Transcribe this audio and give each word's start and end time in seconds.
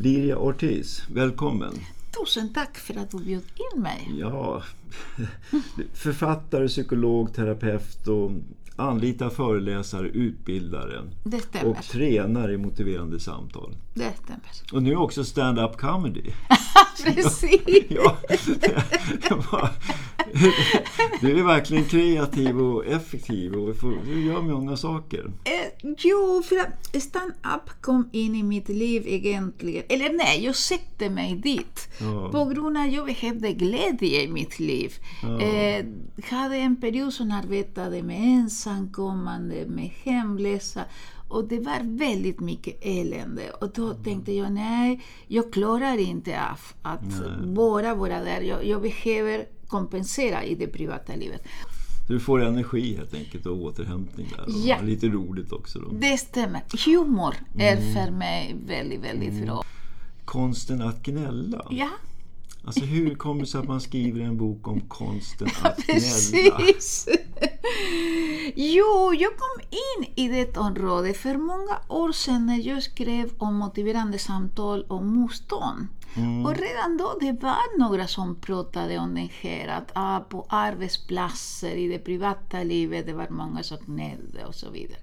Liria 0.00 0.36
Ortiz, 0.36 1.02
välkommen. 1.12 1.74
Tusen 2.20 2.52
tack 2.52 2.78
för 2.78 2.98
att 2.98 3.10
du 3.10 3.18
bjöd 3.18 3.42
in 3.74 3.82
mig. 3.82 4.10
Ja, 4.20 4.62
författare, 5.94 6.68
psykolog, 6.68 7.34
terapeut 7.34 8.08
och 8.08 8.30
anlitar 8.76 9.30
föreläsare, 9.30 10.08
utbildare 10.08 11.02
och 11.64 11.82
tränar 11.82 12.50
i 12.50 12.56
motiverande 12.56 13.20
samtal. 13.20 13.76
Det 13.94 14.12
stämmer. 14.24 14.72
Och 14.72 14.82
nu 14.82 14.96
också 14.96 15.24
stand-up 15.24 15.76
comedy. 15.76 16.22
Precis! 17.04 17.84
Ja, 17.88 18.16
var, 19.52 19.70
du 21.20 21.38
är 21.38 21.44
verkligen 21.44 21.84
kreativ 21.84 22.60
och 22.60 22.86
effektiv 22.86 23.54
och 23.54 23.74
du 24.04 24.24
gör 24.24 24.42
många 24.42 24.76
saker. 24.76 25.32
Eh, 25.44 25.92
jo, 25.98 26.42
för 26.44 26.56
att 26.56 27.02
stand-up 27.02 27.80
kom 27.80 28.08
in 28.12 28.34
i 28.34 28.42
mitt 28.42 28.68
liv 28.68 29.02
egentligen. 29.06 29.84
Eller 29.88 30.12
nej, 30.12 30.44
jag 30.44 30.56
sätter 30.56 31.10
mig 31.10 31.34
dit. 31.34 31.88
Ja. 32.00 32.28
På 32.32 32.44
grund 32.44 32.76
av 32.76 32.82
att 32.82 32.92
jag 32.92 33.06
behövde 33.06 33.52
glädje 33.52 34.22
i 34.22 34.28
mitt 34.28 34.58
liv. 34.58 34.92
Ja. 35.22 35.40
Eh, 35.40 35.84
hade 36.30 36.56
en 36.56 36.80
period 36.80 37.12
som 37.12 37.30
arbetade 37.30 38.02
med 38.02 38.20
ensamkommande, 38.22 39.66
med 39.66 39.90
hemlösa. 40.02 40.84
Och 41.28 41.48
det 41.48 41.60
var 41.60 41.98
väldigt 41.98 42.40
mycket 42.40 42.78
elände. 42.80 43.50
Och 43.60 43.72
då 43.72 43.94
tänkte 43.94 44.32
jag, 44.32 44.52
nej, 44.52 45.02
jag 45.26 45.52
klarar 45.52 45.98
inte 45.98 46.40
av 46.40 46.58
att 46.82 47.44
bara 47.44 47.94
vara 47.94 48.24
där. 48.24 48.40
Jag, 48.40 48.66
jag 48.66 48.82
behöver 48.82 49.46
kompensera 49.68 50.44
i 50.44 50.54
det 50.54 50.66
privata 50.66 51.14
livet. 51.16 51.42
Du 52.08 52.20
får 52.20 52.42
energi 52.44 52.96
helt 52.96 53.14
enkelt 53.14 53.46
och 53.46 53.56
återhämtning 53.56 54.32
där. 54.36 54.44
Och 54.44 54.50
Ja. 54.50 54.80
Lite 54.82 55.06
roligt 55.08 55.52
också 55.52 55.78
då. 55.78 55.88
Det 55.92 56.18
stämmer. 56.18 56.62
Humor 56.84 57.34
är 57.58 57.76
för 57.76 58.10
mig 58.10 58.56
väldigt, 58.66 59.00
väldigt 59.04 59.44
bra. 59.46 59.64
Konsten 60.24 60.82
att 60.82 61.02
gnälla. 61.02 61.66
Ja, 61.70 61.88
Alltså 62.64 62.84
hur 62.84 63.14
kommer 63.14 63.40
det 63.40 63.46
sig 63.46 63.60
att 63.60 63.68
man 63.68 63.80
skriver 63.80 64.20
en 64.20 64.36
bok 64.36 64.68
om 64.68 64.80
konsten 64.80 65.48
att 65.62 65.76
gnälla? 65.86 66.56
precis. 66.58 67.08
Jo, 68.56 69.14
jag 69.18 69.30
kom 69.36 69.60
in 69.70 70.12
i 70.14 70.28
det 70.28 70.56
området 70.56 71.16
för 71.16 71.34
många 71.36 71.78
år 71.88 72.12
sedan 72.12 72.46
när 72.46 72.68
jag 72.68 72.82
skrev 72.82 73.30
om 73.38 73.54
motiverande 73.54 74.18
samtal 74.18 74.82
och 74.82 75.04
motstånd. 75.04 75.86
Och 76.46 76.56
redan 76.56 76.96
då 76.96 77.18
det 77.20 77.32
var 77.42 77.78
några 77.78 78.06
som 78.06 78.40
pratade 78.40 78.98
om 78.98 79.14
det 79.14 79.30
här 79.40 79.68
att 79.68 79.90
ah, 79.94 80.20
på 80.20 80.46
arbetsplatser, 80.48 81.76
i 81.76 81.88
det 81.88 81.98
privata 81.98 82.62
livet, 82.62 83.06
det 83.06 83.12
var 83.12 83.28
många 83.30 83.62
som 83.62 83.78
gnällde 83.86 84.44
och 84.44 84.54
så 84.54 84.70
vidare. 84.70 85.00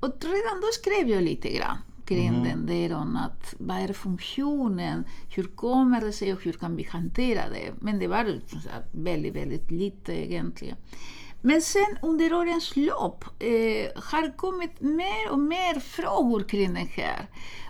Och 0.00 0.12
redan 0.20 0.60
då 0.60 0.66
skrev 0.72 1.08
jag 1.08 1.22
lite 1.22 1.50
grann 1.50 1.78
kring 2.06 2.44
den 2.44 2.66
där 2.66 2.96
om 2.96 3.16
att 3.16 3.54
vad 3.58 3.76
är 3.76 3.92
funktionen, 3.92 5.04
hur 5.34 5.44
kommer 5.44 6.00
det 6.00 6.12
sig 6.12 6.32
och 6.32 6.42
hur 6.42 6.52
kan 6.52 6.76
vi 6.76 6.82
hantera 6.82 7.48
det? 7.48 7.72
Men 7.80 7.98
det 7.98 8.06
var 8.06 8.40
väldigt, 8.92 9.34
väldigt 9.34 9.70
lite 9.70 10.12
egentligen. 10.12 10.76
Men 11.40 11.62
sen 11.62 11.98
under 12.02 12.34
årens 12.34 12.76
lopp 12.76 13.24
eh, 13.38 14.02
har 14.02 14.36
kommit 14.36 14.80
mer 14.80 15.30
och 15.30 15.38
mer 15.38 15.80
frågor 15.80 16.42
kring 16.42 16.74
det 16.74 16.88
här. 16.90 17.28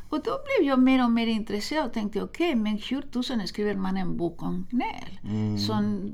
Och 0.09 0.21
då 0.25 0.39
blev 0.45 0.69
jag 0.69 0.79
mer 0.79 1.05
och 1.05 1.11
mer 1.11 1.27
intresserad 1.27 1.87
och 1.87 1.93
tänkte 1.93 2.23
okej, 2.23 2.55
men 2.55 2.79
hur 2.91 3.03
tusen 3.03 3.47
skriver 3.47 3.75
man 3.75 3.97
en 3.97 4.17
bok 4.17 4.43
om 4.43 4.67
gnäll? 4.71 5.59
Som, 5.59 6.11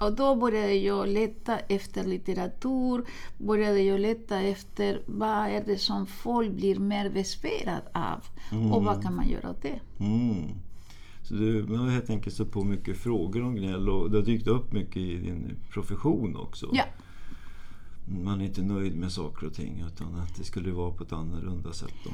och 0.00 0.16
då 0.16 0.34
började 0.34 0.74
jag 0.74 1.08
leta 1.08 1.58
efter 1.58 2.04
litteratur, 2.04 3.04
började 3.38 3.82
jag 3.82 4.00
leta 4.00 4.40
efter 4.40 5.02
vad 5.06 5.46
är 5.46 5.64
det 5.66 5.78
som 5.78 6.06
folk 6.06 6.52
blir 6.52 6.78
mer 6.78 7.10
besvärad 7.10 7.82
av 7.92 8.24
och 8.72 8.84
vad 8.84 9.02
kan 9.02 9.16
man 9.16 9.28
göra 9.28 9.50
åt 9.50 9.62
det? 9.62 9.80
Mm. 9.98 10.50
Så 11.22 11.34
du 11.34 11.76
har 11.76 11.88
helt 11.88 12.10
enkelt 12.10 12.34
stött 12.34 12.50
på 12.52 12.64
mycket 12.64 12.96
frågor 12.96 13.42
om 13.42 13.56
gnäll 13.56 13.88
och 13.88 14.10
det 14.10 14.16
har 14.16 14.24
dykt 14.24 14.46
upp 14.46 14.72
mycket 14.72 14.96
i 14.96 15.16
din 15.16 15.56
profession 15.72 16.36
också. 16.36 16.68
Ja, 16.72 16.84
Man 18.24 18.40
är 18.40 18.44
inte 18.44 18.62
nöjd 18.62 18.96
med 18.96 19.12
saker 19.12 19.46
och 19.46 19.54
ting 19.54 19.84
utan 19.86 20.14
att 20.14 20.36
det 20.36 20.44
skulle 20.44 20.72
vara 20.72 20.90
på 20.90 21.04
ett 21.04 21.12
annorlunda 21.12 21.72
sätt. 21.72 21.94
Då. 22.04 22.10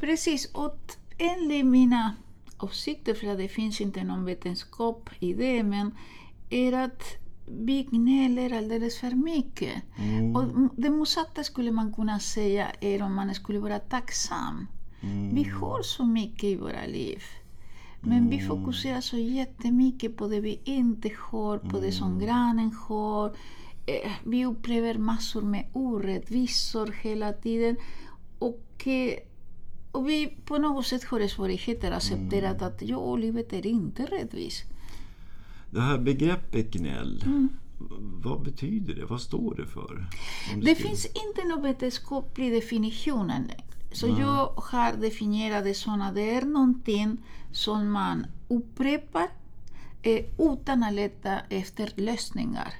Precis. 0.00 0.46
Och 0.52 0.96
enligt 1.18 1.66
mina 1.66 2.14
åsikter, 2.58 3.14
för 3.14 3.26
att 3.26 3.38
det 3.38 3.48
finns 3.48 3.80
inte 3.80 4.04
någon 4.04 4.24
vetenskap 4.24 5.10
i 5.18 5.32
det, 5.34 5.62
men 5.62 5.94
är 6.50 6.72
att 6.72 7.02
vi 7.46 7.82
gnäller 7.82 8.56
alldeles 8.58 8.98
för 8.98 9.10
mycket. 9.10 9.82
Och 10.36 10.70
det 10.76 10.90
motsatta 10.90 11.44
skulle 11.44 11.72
man 11.72 11.92
kunna 11.94 12.18
säga 12.18 12.66
är 12.80 13.02
om 13.02 13.14
man 13.14 13.34
skulle 13.34 13.58
vara 13.58 13.78
tacksam. 13.78 14.66
Vi 15.32 15.44
har 15.44 15.82
så 15.82 16.04
mycket 16.04 16.44
i 16.44 16.56
våra 16.56 16.86
liv. 16.86 17.22
Men 18.00 18.30
vi 18.30 18.36
fokuserar 18.40 19.00
så 19.00 19.16
jättemycket 19.16 20.16
på 20.16 20.28
det 20.28 20.40
vi 20.40 20.60
inte 20.64 21.10
har, 21.18 21.58
på 21.58 21.80
det 21.80 21.92
som 21.92 22.18
grannen 22.18 22.72
har. 22.88 23.36
Eh, 23.86 24.12
Vi 24.24 24.44
upplever 24.46 24.94
massor 24.98 25.42
med 25.42 25.66
orättvisor 25.72 26.94
hela 27.02 27.32
tiden. 27.32 27.76
Och, 28.38 28.86
eh, 28.86 29.18
och 29.98 30.08
vi 30.08 30.36
på 30.44 30.58
något 30.58 30.86
sätt 30.86 31.04
har 31.04 31.28
svårigheter 31.28 31.90
att 31.90 31.96
acceptera 31.96 32.50
att 32.50 32.82
ja, 32.82 33.16
livet 33.16 33.52
är 33.52 33.66
inte 33.66 34.06
rättvist. 34.06 34.64
Det 35.70 35.80
här 35.80 35.98
begreppet 35.98 36.70
gnäll, 36.70 37.24
vad 38.24 38.42
betyder 38.42 38.94
det? 38.94 39.04
Vad 39.04 39.20
står 39.20 39.54
det 39.54 39.66
för? 39.66 40.06
Det 40.54 40.60
skulle- 40.60 40.74
finns 40.74 41.06
inte 41.06 41.48
någon 41.48 41.62
vetenskaplig 41.62 42.52
definition. 42.52 43.32
Så 43.92 44.06
jag 44.06 44.46
har 44.56 44.92
definierat 45.00 45.64
det 45.64 45.74
som 45.74 46.00
att 46.02 46.14
det 46.14 46.30
är 46.30 46.42
någonting 46.42 47.16
som 47.52 47.90
man 47.90 48.26
upprepar 48.48 49.28
eh, 50.02 50.24
utan 50.38 50.82
att 50.82 50.94
leta 50.94 51.40
efter 51.48 51.92
lösningar. 51.96 52.72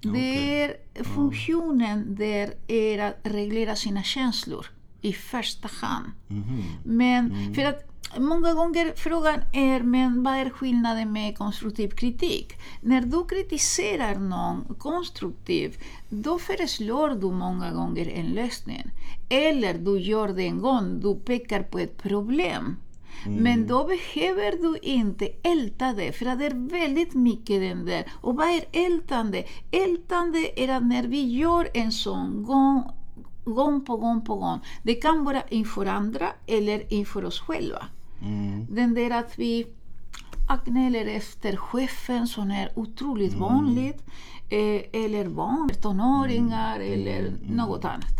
Det 0.00 0.62
är 0.62 0.76
funktionen 1.04 2.14
där 2.14 2.54
är 2.68 2.98
att 2.98 3.16
reglera 3.22 3.76
sina 3.76 4.02
känslor 4.02 4.66
i 5.02 5.12
första 5.12 5.68
hand. 5.80 6.06
Mhm. 6.28 6.62
Men 6.84 7.54
för 7.54 7.64
att 7.64 7.92
många 8.18 8.54
gånger 8.54 8.92
frågan 8.96 9.40
är 9.52 9.80
men 9.80 10.22
vad 10.22 10.34
är 10.34 10.50
skillnaden 10.50 11.12
med 11.12 11.38
konstruktiv 11.38 11.88
kritik? 11.88 12.52
När 12.80 13.00
du 13.00 13.24
kritiserar 13.24 14.14
någon 14.14 14.74
konstruktivt 14.78 15.78
då 16.08 16.38
föreslår 16.38 17.08
du 17.08 17.30
många 17.30 17.72
gånger 17.72 18.08
en 18.08 18.26
lösning. 18.26 18.90
Eller 19.28 19.74
du 19.74 20.00
gör 20.00 20.28
det 20.28 20.42
en 20.42 20.60
gång, 20.60 21.00
du 21.00 21.14
pekar 21.14 21.62
på 21.62 21.78
ett 21.78 22.02
problem. 22.02 22.76
Men 23.26 23.66
då 23.66 23.84
behöver 23.84 24.52
du 24.62 24.78
inte 24.82 25.28
älta 25.42 25.92
det, 25.92 26.12
för 26.12 26.24
det 26.24 26.46
är 26.46 26.70
väldigt 26.70 27.14
mycket 27.14 27.60
den 27.60 27.84
där. 27.86 28.04
Och 28.20 28.36
vad 28.36 28.48
är 28.48 28.64
ältande? 28.72 29.44
Ältande 29.70 30.60
är 30.60 30.68
att 30.68 30.86
när 30.86 31.02
vi 31.02 31.26
gör 31.26 31.68
en 31.74 31.92
sån 31.92 32.42
gång, 32.42 32.82
gång 33.44 33.84
på 33.84 33.96
gång 33.96 34.24
på 34.24 34.36
gång, 34.36 34.60
det 34.82 34.94
kan 34.94 35.24
vara 35.24 35.42
inför 35.48 35.86
andra 35.86 36.28
eller 36.46 36.92
inför 36.92 37.24
oss 37.24 37.40
själva. 37.40 37.86
Mm. 38.22 38.66
Den 38.70 38.94
där 38.94 39.10
att 39.10 39.38
vi 39.38 39.66
gnäller 40.64 41.06
efter 41.06 41.56
chefen 41.56 42.26
som 42.26 42.50
är 42.50 42.78
otroligt 42.78 43.34
vanligt, 43.34 44.04
eh, 44.48 45.02
eller 45.04 45.28
barn, 45.28 45.70
tonåringar 45.82 46.80
eller 46.80 47.32
något 47.42 47.84
annat. 47.84 48.18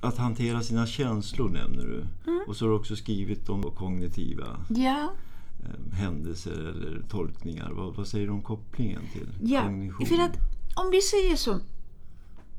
Att 0.00 0.18
hantera 0.18 0.62
sina 0.62 0.86
känslor 0.86 1.48
nämner 1.48 1.84
du. 1.84 2.06
Mm. 2.30 2.44
Och 2.48 2.56
så 2.56 2.64
har 2.64 2.70
du 2.70 2.76
också 2.76 2.96
skrivit 2.96 3.48
om 3.48 3.62
kognitiva 3.62 4.64
Ja, 4.68 5.12
eh, 5.60 5.96
händelser 5.96 6.52
eller 6.52 7.02
tolkningar. 7.08 7.70
Vad, 7.70 7.94
vad 7.96 8.06
säger 8.08 8.26
du 8.26 8.32
om 8.32 8.42
kopplingen 8.42 9.02
till 9.12 9.28
Ja, 9.42 9.62
kognition? 9.62 10.06
för 10.06 10.18
att 10.18 10.36
om 10.76 10.90
vi 10.90 11.00
säger 11.00 11.36
så. 11.36 11.58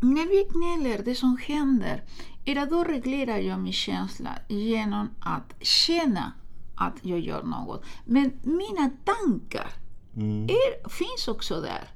När 0.02 0.28
vi 0.28 0.48
gnäller, 0.54 1.04
det 1.04 1.16
som 1.16 1.38
händer 1.38 2.04
är 2.46 2.56
att 2.56 2.70
då 2.70 2.84
reglerar 2.84 3.38
jag 3.38 3.60
min 3.60 3.74
känsla 3.74 4.30
genom 4.48 5.10
att 5.20 5.54
känna 5.62 6.32
att 6.76 6.96
jag 7.02 7.20
gör 7.20 7.44
något. 7.44 7.86
Men 8.06 8.32
mina 8.44 8.90
tankar 9.06 9.72
Mm. 10.16 10.44
är, 10.44 10.90
finns 10.90 11.28
också 11.28 11.62
där. 11.62 11.90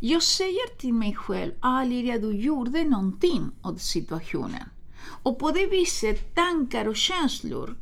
Jag 0.00 0.22
säger 0.22 0.78
till 0.78 0.94
mig 0.94 1.14
själv, 1.14 1.52
ah 1.60 1.84
Liria, 1.84 2.18
du 2.18 2.36
gjorde 2.36 2.84
någonting 2.84 3.50
åt 3.62 3.80
situationen. 3.80 4.68
Och 5.22 5.38
på 5.38 5.50
det 5.50 5.66
viset, 5.66 6.34
tankar 6.34 6.88
och 6.88 6.96
känslor 6.96 7.76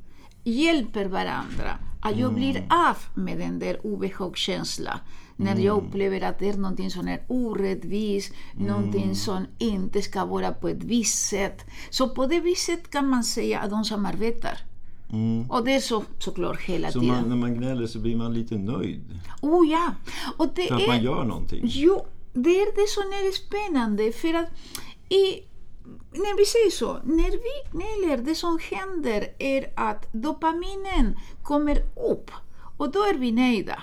hjälper 0.44 1.04
varandra. 1.04 1.78
Att 2.02 2.18
jag 2.18 2.34
blir 2.34 2.66
av 2.70 2.96
med 3.14 3.38
den 3.38 3.58
där 3.58 3.86
obehagskänslan. 3.86 4.98
När 5.36 5.56
jag 5.56 5.76
upplever 5.76 6.20
att 6.20 6.38
det 6.38 6.48
är 6.48 6.56
någonting 6.56 6.90
som 6.90 7.08
är 7.08 7.20
orättvist, 7.28 8.32
någonting 8.54 9.14
som 9.14 9.46
inte 9.58 10.02
ska 10.02 10.24
vara 10.24 10.52
på 10.52 10.68
ett 10.68 10.84
visst 10.84 11.28
sätt. 11.28 11.64
Så 11.90 12.08
på 12.08 12.26
det 12.26 12.40
viset 12.40 12.90
kan 12.90 13.08
man 13.08 13.24
säga 13.24 13.60
att 13.60 13.70
de 13.70 13.84
samarbetar. 13.84 14.58
Mm. 15.12 15.50
Och 15.50 15.64
det 15.64 15.74
är 15.74 15.80
så, 15.80 16.04
såklart 16.18 16.60
hela 16.60 16.90
Så 16.90 17.00
tiden. 17.00 17.16
man, 17.16 17.28
när 17.28 17.36
man 17.36 17.54
gnäller 17.54 17.86
så 17.86 17.98
blir 17.98 18.16
man 18.16 18.34
lite 18.34 18.58
nöjd 18.58 19.20
Oh 19.42 19.70
ja! 19.70 19.94
Och 20.36 20.48
det 20.54 20.66
för 20.66 20.74
att 20.74 20.82
är... 20.82 20.86
man 20.86 21.02
gör 21.02 21.24
någonting. 21.24 21.60
Jo, 21.64 22.06
det 22.32 22.50
är 22.50 22.66
det 22.66 22.88
som 22.88 23.02
är 23.02 23.32
spännande. 23.32 24.12
För 24.12 24.34
att 24.34 24.48
i 25.08 25.42
när 26.12 26.36
vi 26.36 26.44
säger 26.44 26.70
så, 26.70 26.98
när 27.04 27.30
vi 27.30 27.70
gnäller, 27.70 28.24
det 28.24 28.34
som 28.34 28.58
händer 28.70 29.26
är 29.38 29.66
att 29.76 30.12
dopaminen 30.12 31.18
kommer 31.42 31.78
upp 32.12 32.30
och 32.76 32.92
då 32.92 32.98
är 32.98 33.14
vi 33.14 33.32
nöjda. 33.32 33.82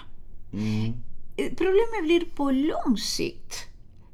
Mm. 0.54 0.94
Eh, 1.38 1.50
Problemet 1.50 2.04
blir 2.04 2.26
på 2.36 2.52
lång 2.52 2.98
sikt. 2.98 3.56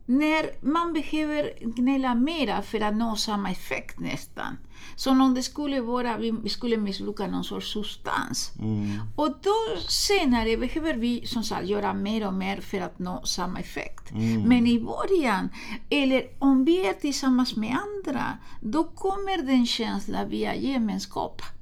När 0.06 0.46
man 0.62 0.94
behöver 0.94 1.54
gnälla 1.62 2.16
mera 2.16 2.62
för 2.62 2.82
att 2.82 2.96
nå 2.96 3.16
samma 3.16 3.52
effekt 3.52 4.00
nästan. 4.00 4.58
Som 4.96 5.22
om 5.22 5.34
det 5.34 5.44
skulle 5.44 5.82
vara, 5.82 6.18
vi 6.18 6.50
skulle 6.50 6.78
missbruka 6.78 7.28
någon 7.28 7.44
sorts 7.44 7.74
substans. 7.74 8.52
Mm. 8.60 9.00
Och 9.16 9.30
då 9.44 9.80
senare 9.88 10.58
behöver 10.58 10.94
vi 10.94 11.28
som 11.28 11.44
sagt 11.44 11.68
göra 11.68 11.94
mer 11.94 12.28
och 12.28 12.34
mer 12.34 12.62
för 12.62 12.82
att 12.82 13.00
nå 13.00 13.22
samma 13.26 13.60
effekt. 13.60 14.12
Men 14.46 14.68
i 14.68 14.80
början, 14.80 15.50
eller 15.90 16.24
om 16.40 16.66
vi 16.66 16.88
är 16.88 16.94
tillsammans 16.94 17.56
med 17.56 17.78
andra, 17.78 18.38
då 18.62 18.84
kommer 18.84 19.44
den 19.44 19.66
känslan 19.66 20.30
via 20.30 20.56
gemenskap. 20.56 21.42
Mm. 21.42 21.59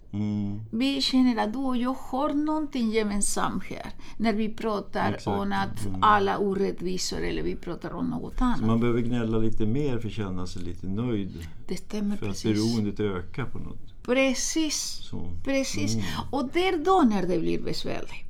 Vi 0.71 1.01
känner 1.01 1.43
att 1.43 1.53
du 1.53 1.59
och 1.59 1.77
jag 1.77 1.95
har 1.99 2.33
någonting 2.33 2.91
gemensamt 2.91 3.63
här. 3.63 3.91
När 4.17 4.33
vi 4.33 4.49
pratar 4.49 5.13
Exakt. 5.13 5.27
om 5.27 5.51
att 5.51 5.87
alla 6.01 6.37
orättvisor 6.37 7.21
eller 7.21 7.43
vi 7.43 7.55
pratar 7.55 7.93
om 7.93 8.05
något 8.05 8.41
annat. 8.41 8.61
Man 8.61 8.79
behöver 8.79 9.01
gnälla 9.01 9.37
lite 9.37 9.65
mer 9.65 9.99
för 9.99 10.07
att 10.07 10.13
känna 10.13 10.47
sig 10.47 10.61
lite 10.61 10.87
nöjd. 10.87 11.47
Det 11.67 11.77
stämmer 11.77 12.17
För 12.17 12.25
att 12.25 12.31
precis. 12.31 12.53
beroendet 12.53 12.99
ökar 12.99 13.45
på 13.45 13.59
något. 13.59 14.03
Precis. 14.03 14.99
Så. 15.09 15.31
Precis. 15.43 15.97
Och 16.31 16.49
det 16.53 16.67
är 16.67 16.77
då 16.77 17.03
när 17.09 17.27
det 17.27 17.39
blir 17.39 17.61
besvärligt. 17.61 18.27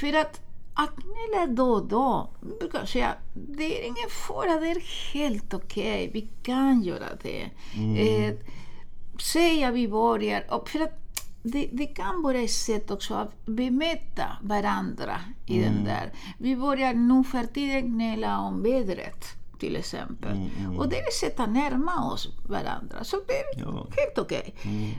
För 0.00 0.12
att 0.20 0.40
att 0.74 0.96
gnälla 0.96 1.46
då 1.46 1.72
och 1.72 1.86
då, 1.86 2.30
brukar 2.60 2.84
säga, 2.86 3.14
det 3.34 3.80
är 3.80 3.84
ingen 3.84 4.10
fara, 4.10 4.60
det 4.60 4.70
är 4.70 5.12
helt 5.12 5.54
okej, 5.54 6.10
vi 6.12 6.28
kan 6.42 6.82
göra 6.82 7.08
det. 7.22 7.50
Eh, 8.00 8.34
säga 9.22 9.70
vi 9.70 9.88
börjar, 9.88 10.44
och 10.50 10.68
för 10.68 10.80
att 10.80 10.98
det, 11.42 11.68
det 11.72 11.86
kan 11.86 12.22
vara 12.22 12.38
ett 12.38 12.50
sätt 12.50 12.90
också 12.90 13.14
att 13.14 13.46
bemöta 13.46 14.26
varandra 14.42 15.20
i 15.46 15.60
den 15.60 15.84
där. 15.84 16.12
Vi 16.38 16.56
börjar 16.56 16.94
nu 16.94 17.24
för 17.24 17.44
tiden 17.54 17.92
gnälla 17.92 18.38
om 18.38 18.62
vädret 18.62 19.24
till 19.58 19.76
exempel. 19.76 20.36
Och 20.78 20.88
det 20.88 20.96
är 20.98 21.08
ett 21.08 21.14
sätt 21.14 21.40
att 21.40 21.50
närma 21.52 22.12
oss 22.12 22.28
varandra. 22.48 23.04
Så 23.04 23.16
det 23.26 23.32
är 23.32 23.60
Ja. 23.64 23.86
helt 23.96 24.18
okej. 24.18 24.54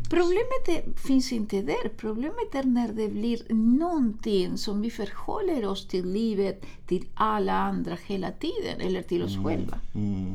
Problemet 0.10 0.68
är, 0.68 1.08
finns 1.08 1.32
inte 1.32 1.62
där. 1.62 1.90
Problemet 1.98 2.56
är 2.56 2.64
när 2.64 2.88
det 2.94 3.08
blir 3.10 3.54
någonting 3.54 4.58
som 4.58 4.82
vi 4.82 4.92
förhåller 4.92 5.66
oss 5.66 5.88
till 5.88 6.06
livet, 6.12 6.66
till 6.88 7.06
alla 7.14 7.54
andra 7.54 7.98
hela 8.06 8.32
tiden, 8.32 8.82
eller 8.82 9.02
till 9.02 9.24
oss 9.24 9.38
själva. 9.46 9.78
Mm. 9.96 10.34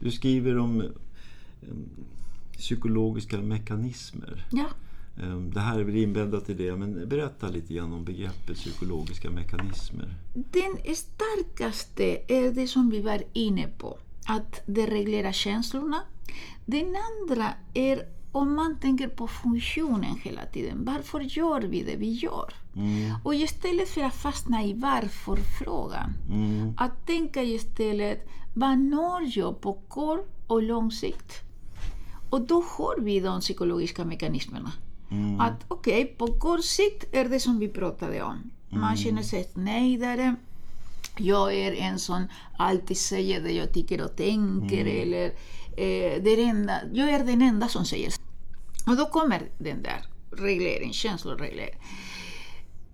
Du 0.00 0.10
skriver 0.10 0.58
om 0.58 0.82
psykologiska 2.62 3.38
mekanismer. 3.38 4.46
Ja. 4.52 4.66
Eh, 5.22 5.36
Det 5.36 5.60
här 5.60 5.78
är 5.78 5.84
väl 5.84 5.96
inbäddat 5.96 6.50
i 6.50 6.54
det, 6.54 6.76
men 6.76 7.08
berätta 7.08 7.48
lite 7.48 7.74
grann 7.74 7.92
om 7.92 8.04
begreppet 8.04 8.56
psykologiska 8.56 9.30
mekanismer. 9.30 10.14
Den 10.34 10.94
starkaste 10.96 12.04
är 12.28 12.52
det 12.52 12.66
som 12.66 12.90
vi 12.90 13.00
var 13.00 13.22
inne 13.32 13.66
på, 13.78 13.98
att 14.26 14.62
det 14.66 14.86
reglerar 14.86 15.32
känslorna. 15.32 16.00
Den 16.66 16.96
andra 17.20 17.48
är 17.74 18.02
om 18.32 18.54
man 18.54 18.78
tänker 18.80 19.08
på 19.08 19.26
funktionen 19.28 20.16
hela 20.22 20.44
tiden. 20.52 20.84
Varför 20.84 21.20
gör 21.20 21.60
vi 21.60 21.82
det 21.82 21.96
vi 21.96 22.10
gör? 22.12 22.54
Mm. 22.76 23.12
Och 23.24 23.34
istället 23.34 23.88
för 23.88 24.00
att 24.04 24.14
fastna 24.14 24.64
i 24.64 24.72
varför-frågan, 24.72 26.12
Mm. 26.30 26.72
att 26.76 27.06
tänka 27.06 27.42
istället 27.42 28.28
vad 28.54 28.78
når 28.78 29.22
jag 29.38 29.60
på 29.60 29.72
kort 29.88 30.26
och 30.46 30.62
lång 30.62 30.90
sikt? 30.90 31.42
Och 32.32 32.40
då 32.40 32.64
har 32.68 33.00
vi 33.00 33.20
de 33.20 33.40
psykologiska 33.40 34.04
mekanismerna. 34.04 34.72
Mm. 35.10 35.40
Att 35.40 35.64
okej, 35.68 36.04
på 36.18 36.26
kort 36.26 36.64
sikt 36.64 37.14
är 37.14 37.24
det 37.24 37.40
som 37.40 37.58
vi 37.58 37.68
pratade 37.68 38.22
om. 38.22 38.50
Man 38.68 38.96
känner 38.96 39.22
sig 39.22 39.50
nöjdare. 39.54 40.34
Jag 41.18 41.54
är 41.54 41.72
en 41.72 41.98
som 41.98 42.26
alltid 42.56 42.96
säger 42.96 43.40
det 43.40 43.52
jag 43.52 43.74
tycker 43.74 44.04
och 44.04 44.16
tänker. 44.16 44.86
Eller, 44.86 45.24
eh, 45.76 46.32
är 46.32 46.38
enda, 46.38 46.80
jag 46.92 47.08
är 47.08 47.24
den 47.24 47.42
enda 47.42 47.68
som 47.68 47.84
säger. 47.84 48.12
Och 48.86 48.96
då 48.96 49.06
kommer 49.06 49.42
den 49.58 49.82
där 49.82 50.06
reglering, 50.30 50.92
känsloreglering. 50.92 51.78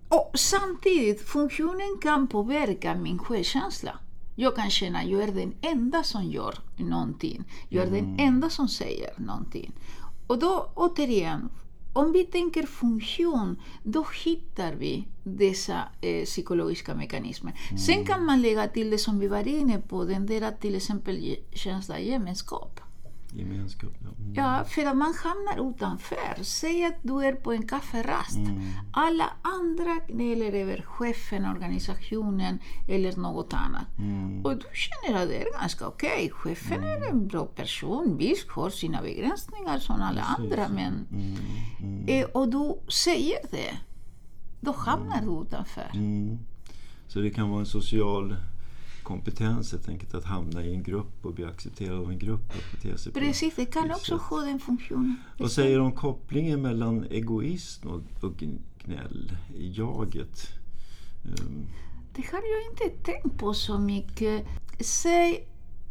Och 0.09 0.31
samtidigt, 0.35 1.21
funktionen 1.21 1.97
kan 2.01 2.27
påverka 2.27 2.95
min 2.95 3.19
självkänsla. 3.19 3.99
Jag 4.39 4.55
kan 4.55 4.69
känna 4.69 4.99
att 4.99 5.07
jag 5.07 5.23
är 5.23 5.31
den 5.31 5.53
enda 5.61 6.03
som 6.03 6.23
gör 6.23 6.55
någonting. 6.77 7.43
Jag 7.69 7.87
är 7.87 7.91
den 7.91 8.19
enda 8.19 8.49
som 8.49 8.67
säger 8.67 9.13
någonting. 9.17 9.71
Och 10.27 10.39
då 10.39 10.71
återigen, 10.75 11.49
om 11.93 12.11
vi 12.11 12.23
tänker 12.23 12.63
funktion, 12.65 13.61
då 13.83 14.05
hittar 14.23 14.73
vi 14.73 15.07
dessa 15.23 15.83
eh, 16.01 16.25
psykologiska 16.25 16.95
mekanismer. 16.95 17.53
Sen 17.85 18.05
kan 18.05 18.25
man 18.25 18.41
lägga 18.41 18.67
till 18.67 18.89
det 18.89 18.97
som 18.97 19.19
vi 19.19 19.27
var 19.27 19.47
inne 19.47 19.79
på, 19.79 20.05
den 20.05 20.25
där 20.25 20.51
till 20.51 20.75
exempel 20.75 21.35
känsla 21.53 21.99
gemenskap. 21.99 22.79
Gemenskap. 23.33 23.91
Ja. 24.01 24.07
Mm. 24.19 24.33
Ja, 24.33 24.63
för 24.67 24.85
att 24.85 24.97
man 24.97 25.13
hamnar 25.23 25.69
utanför. 25.69 26.43
Säg 26.43 26.85
att 26.85 26.95
du 27.01 27.25
är 27.25 27.33
på 27.33 27.51
en 27.53 27.67
kafferast. 27.67 28.37
Alla 28.93 29.29
andra 29.41 29.95
gnäller 30.07 30.53
över 30.53 30.81
chefen, 30.81 31.45
organisationen 31.45 32.59
eller 32.87 33.15
något 33.15 33.53
annat. 33.53 33.97
Mm. 33.97 34.45
Och 34.45 34.55
du 34.57 34.65
känner 34.73 35.23
att 35.23 35.29
det 35.29 35.41
är 35.41 35.59
ganska 35.59 35.87
okej. 35.87 36.29
Chefen 36.33 36.83
är 36.83 37.09
en 37.09 37.27
bra 37.27 37.45
person. 37.45 38.17
Visst 38.17 38.49
har 38.49 38.69
sina 38.69 39.01
begränsningar 39.01 39.79
som 39.79 40.01
alla 40.01 40.21
andra. 40.21 40.67
Men, 40.69 40.93
Mm. 41.11 41.35
Mm. 41.81 42.05
eh, 42.07 42.25
och 42.25 42.49
du 42.49 42.79
säger 42.91 43.37
det. 43.51 43.77
Då 44.61 44.71
hamnar 44.71 45.21
du 45.21 45.41
utanför. 45.47 45.91
Mm. 45.93 46.39
Så 47.07 47.19
det 47.19 47.29
kan 47.29 47.49
vara 47.49 47.59
en 47.59 47.65
social 47.65 48.35
kompetens 49.13 49.71
helt 49.71 49.89
enkelt 49.89 50.13
att 50.13 50.23
hamna 50.25 50.63
i 50.63 50.73
en 50.75 50.83
grupp 50.83 51.25
och 51.25 51.33
bli 51.33 51.45
accepterad 51.45 51.97
av 51.99 52.11
en 52.11 52.19
grupp 52.19 52.49
och 52.49 52.63
bete 52.71 52.97
sig 52.97 53.11
Precis, 53.13 53.55
det 53.55 53.65
kan 53.65 53.91
också 53.91 54.17
sätt. 54.17 54.27
ha 54.27 54.41
den 54.41 54.59
funktionen. 54.59 55.15
Vad 55.37 55.51
säger 55.51 55.75
du 55.77 55.83
om 55.83 55.91
kopplingen 55.91 56.61
mellan 56.61 57.03
egoism 57.09 57.87
och, 57.87 58.01
och 58.23 58.33
gnäll 58.85 59.31
jaget? 59.57 60.47
Um, 61.25 61.65
Det 62.15 62.25
har 62.31 62.41
jag 62.53 62.71
inte 62.71 63.03
tänkt 63.11 63.37
på 63.39 63.53
så 63.53 63.79
mycket. 63.79 64.45
Säg 64.79 65.47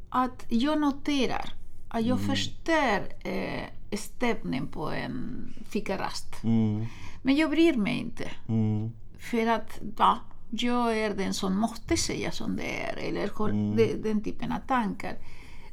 att 0.09 0.47
jag 0.49 0.81
noterar 0.81 1.53
att 1.89 2.05
jag 2.07 2.21
förstör 2.21 3.13
eh, 3.25 3.97
stämningen 3.99 4.67
på 4.69 4.91
en 4.91 5.55
fikarast. 5.69 6.45
mm, 6.45 6.87
Men 7.23 7.37
jag 7.37 7.51
bryr 7.51 7.75
mig 7.77 7.99
inte. 7.99 8.31
mm, 8.49 8.91
För 9.19 9.47
att 9.47 9.81
va, 9.97 10.19
jag 10.51 10.99
är 10.99 11.15
den 11.15 11.35
som 11.35 11.57
måste 11.61 11.97
säga 11.97 12.33
som 12.33 12.57
det 12.57 12.83
är. 12.83 12.97
Eller 12.97 13.31
de, 13.77 14.03
den 14.03 14.23
typen 14.23 14.53
av 14.53 14.61
tankar. 14.69 15.17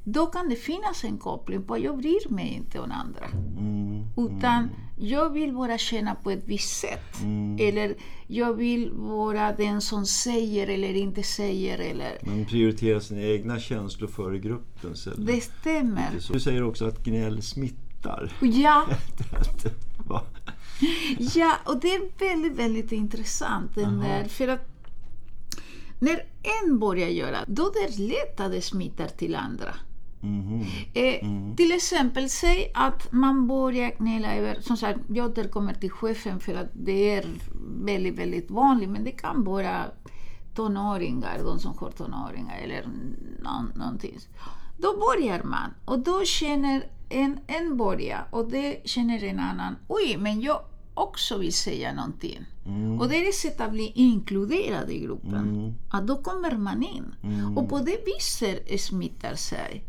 Då 0.08 0.26
kan 0.26 0.50
det 0.50 0.56
finnas 0.56 1.04
en 1.04 1.18
koppling 1.18 1.64
på 1.64 1.74
att 1.74 1.82
jag 1.82 1.98
bryr 1.98 2.30
mig 2.30 2.48
inte 2.48 2.80
om 2.80 2.92
andra. 2.92 3.26
mm, 3.58 4.04
Utan 4.18 4.70
jag 5.00 5.30
vill 5.30 5.54
bara 5.54 5.78
känna 5.78 6.16
på 6.16 6.32
ett 6.32 6.44
visst 6.46 6.80
sätt. 6.80 7.16
Eller 7.60 7.96
jag 8.28 8.54
vill 8.54 8.92
vara 8.94 9.52
den 9.52 9.82
som 9.82 10.06
säger 10.06 10.68
eller 10.68 10.94
inte 10.94 11.24
säger. 11.24 11.80
Eller... 11.80 12.18
man 12.22 12.46
prioriterar 12.46 13.00
sina 13.00 13.22
egna 13.22 13.60
känslor 13.60 14.08
före 14.08 14.40
gruppens. 14.40 15.08
Eller? 15.08 15.26
Det 15.26 15.42
stämmer. 15.42 16.10
Du 16.32 16.40
säger 16.40 16.64
också 16.64 16.86
att 16.86 17.04
gnäll 17.04 17.42
smittar. 17.42 18.32
Ja? 18.42 18.86
ja, 21.36 21.52
och 21.66 21.80
det 21.80 21.96
är 21.96 22.20
väldigt, 22.20 22.54
väldigt 22.54 22.92
intressant. 22.92 23.76
Den 23.76 24.00
där, 24.00 24.24
för 24.24 24.48
att 24.48 24.68
när 26.00 26.24
en 26.64 26.80
börjar 26.80 27.10
göra, 27.10 27.38
då 27.48 27.64
är 27.64 27.98
det 27.98 28.04
lätt 28.04 28.40
att 28.40 28.52
det 28.52 28.62
smittar 28.62 29.08
till 29.08 29.36
andra. 29.36 29.76
Mhm. 30.22 30.64
Eh, 30.94 31.56
Till 31.56 31.72
exempel, 31.72 32.30
säg 32.30 32.72
att 32.74 33.12
man 33.12 33.48
börjar 33.48 33.92
gnälla 33.98 34.36
över, 34.36 34.58
som 34.62 34.78
sagt, 34.78 35.00
jag 35.08 35.26
återkommer 35.32 35.74
till 35.74 35.92
chefen 35.92 36.40
för 36.40 36.54
att 36.56 36.70
det 36.74 37.16
är 37.16 37.26
väldigt, 37.80 38.20
väldigt 38.20 38.52
vanligt, 38.52 38.90
men 38.90 39.04
det 39.04 39.12
kan 39.12 39.44
vara 39.44 39.86
tonåringar, 40.56 41.40
de 41.44 41.60
som 41.60 41.78
har 41.78 41.92
tonåringar 41.92 42.58
eller 42.64 42.84
någon, 43.44 43.72
någonting. 43.76 44.18
Då 44.78 44.94
börjar 44.98 45.44
man 45.44 45.74
och 45.86 46.00
då 46.00 46.24
känner 46.26 46.84
en, 47.10 47.40
en 47.48 47.78
börja 47.78 48.26
och 48.32 48.50
det 48.52 48.82
känner 48.86 49.24
en 49.24 49.40
annan, 49.40 49.76
oj, 49.88 50.18
men 50.18 50.42
jag 50.42 50.60
också 50.94 51.38
vill 51.38 51.54
säga 51.54 51.94
någonting. 51.94 52.46
Och 53.00 53.10
det 53.10 53.16
är 53.16 53.30
ett 53.30 53.36
sätt 53.36 53.62
att 53.62 53.72
bli 53.72 53.92
inkluderad 53.96 54.90
i 54.92 55.00
gruppen. 55.00 55.74
Att 55.90 56.08
då 56.08 56.16
kommer 56.18 56.58
man 56.58 56.84
in. 56.84 57.14
Och 57.58 57.70
på 57.70 57.80
det 57.80 57.98
viset 58.06 58.82
smittar 58.82 59.36
sig. 59.36 59.84